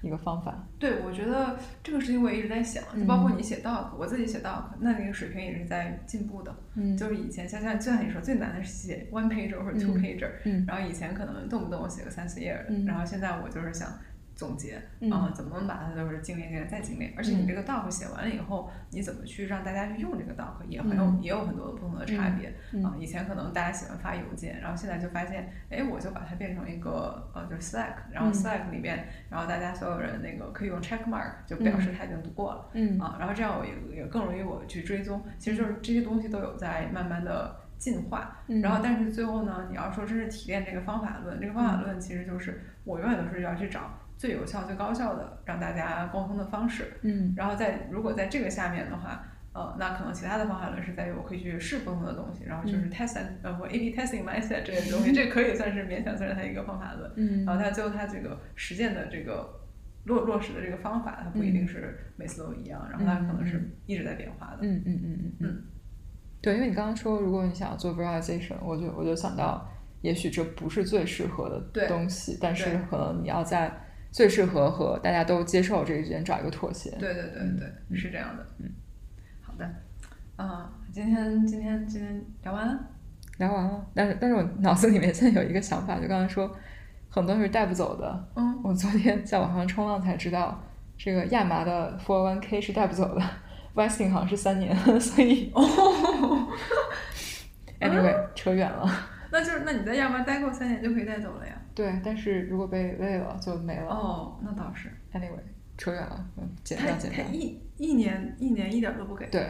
[0.02, 0.66] 一个方法。
[0.78, 6.54] 对，我觉得这个事情我也一直在想，就包括你写 doc，我自己写 doc，那那个水平也是在进步的。
[6.74, 13.88] 嗯，就是以前像像就像你说，最难的是写 one pager 或者 two pager，嗯，然后以前可能动不动我写个三四页，然后现在我就是想。
[14.36, 22.48] 总结，然后怎么把它就是精炼、精炼再精炼，而且你这个 doc 写完了以后，你怎么去让大家去用这个 doc，也很有也有很多不同的差别。
[22.82, 22.94] 啊。
[23.00, 33.00] 以前可能大家喜欢发邮件，然后现在就发现，哎，我就把它变成一个呃，就是 Slack，然后 Slack 里边，然后大家所有人那个可以用 check mark 就表示他已经读过了，嗯。
[33.00, 35.22] 啊，然后这样我也也更容易我去追踪。
[35.38, 43.90] 其实就是这些东西都有在慢慢的进化，然后但是最后呢，你要说真是提炼这个方法论，这个方法论其实就是我永远都是要去找。
[44.16, 59.60] 最有效、最高效的让大家沟通的方式，嗯，然后在如果在这个下面的话，呃，那可能其他的方法论是在于我可以去试不同的东西，然后就是 test 呃或 A/B testing mindset 这些 东西，这可以算是勉强算是它一个方法论，嗯，然后它最后它这个实践的这个
[60.04, 65.62] 落落实的这个方法，它不一定是每次都一样，然后它可能是一直在变化的，嗯嗯嗯嗯嗯，
[66.40, 69.66] 对，因为你刚刚说如果你想要做 visualization，我就我就想到，
[70.02, 73.72] 也许这不是最适合的东西，但是可能你要在
[74.16, 76.88] 最适合和大家都接受这个之间找一个妥协。
[76.92, 78.46] 对对对对，是这样的。
[78.56, 78.70] 嗯，
[79.42, 79.70] 好的。
[80.36, 82.80] 啊，今天今天今天聊完了。
[83.36, 86.50] 聊完了，但是但是我脑子里面现在有一个想法，就刚才说
[87.10, 88.28] 很多是带不走的。
[88.36, 88.58] 嗯。
[88.64, 90.64] 我昨天在网上冲浪才知道，
[90.96, 93.22] 这个亚麻的 Four One K 是带不走的
[93.74, 95.52] ，Vesting 好像是三年，所以。
[95.54, 95.62] 哦。
[97.80, 98.90] Anyway，扯远了。
[99.30, 101.52] 那就是那你在亚麻待够三年就可以带走了呀。
[101.76, 103.90] 对，但是如果被喂了就没了。
[103.90, 104.90] 哦，那倒是。
[105.12, 105.38] Anyway，
[105.76, 107.34] 扯远了，嗯，简单简单。
[107.34, 109.26] 一一年一年一点都不给。
[109.26, 109.46] 对。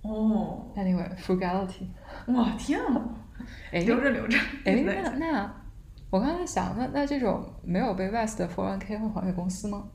[0.00, 0.72] 哦。
[0.74, 1.86] Anyway，frugality。
[2.28, 3.14] 哇天啊！
[3.72, 4.38] 留着留着。
[4.64, 5.54] 哎，那那
[6.08, 9.86] 我刚才想，那那这种没有被 vest 的 401k 会还给公司吗？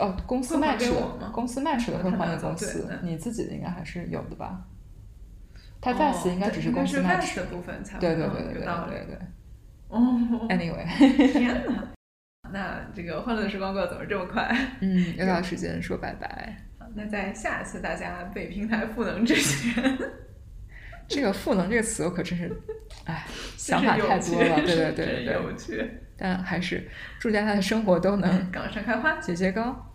[0.00, 4.64] 哦，公司 match 的，公司 match 的会还给公司，你自己的应该还是有的吧？
[5.80, 9.18] 它 vest 应该只是公司 match 的部分才对对对对对对对。
[9.92, 14.50] 哦，Anyway，天哪，那这个欢乐的时光过得怎么这么快？
[14.80, 16.56] 嗯，又到时间说拜拜。
[16.94, 19.98] 那在下次大家被平台赋能之前，
[21.06, 22.50] 这个赋能这个词我可真是，
[23.04, 23.26] 哎，
[23.56, 25.90] 想法太多了，对对对对，有趣。
[26.16, 26.88] 但还是
[27.18, 29.91] 祝大家的生活都能 岗上开花，节节高。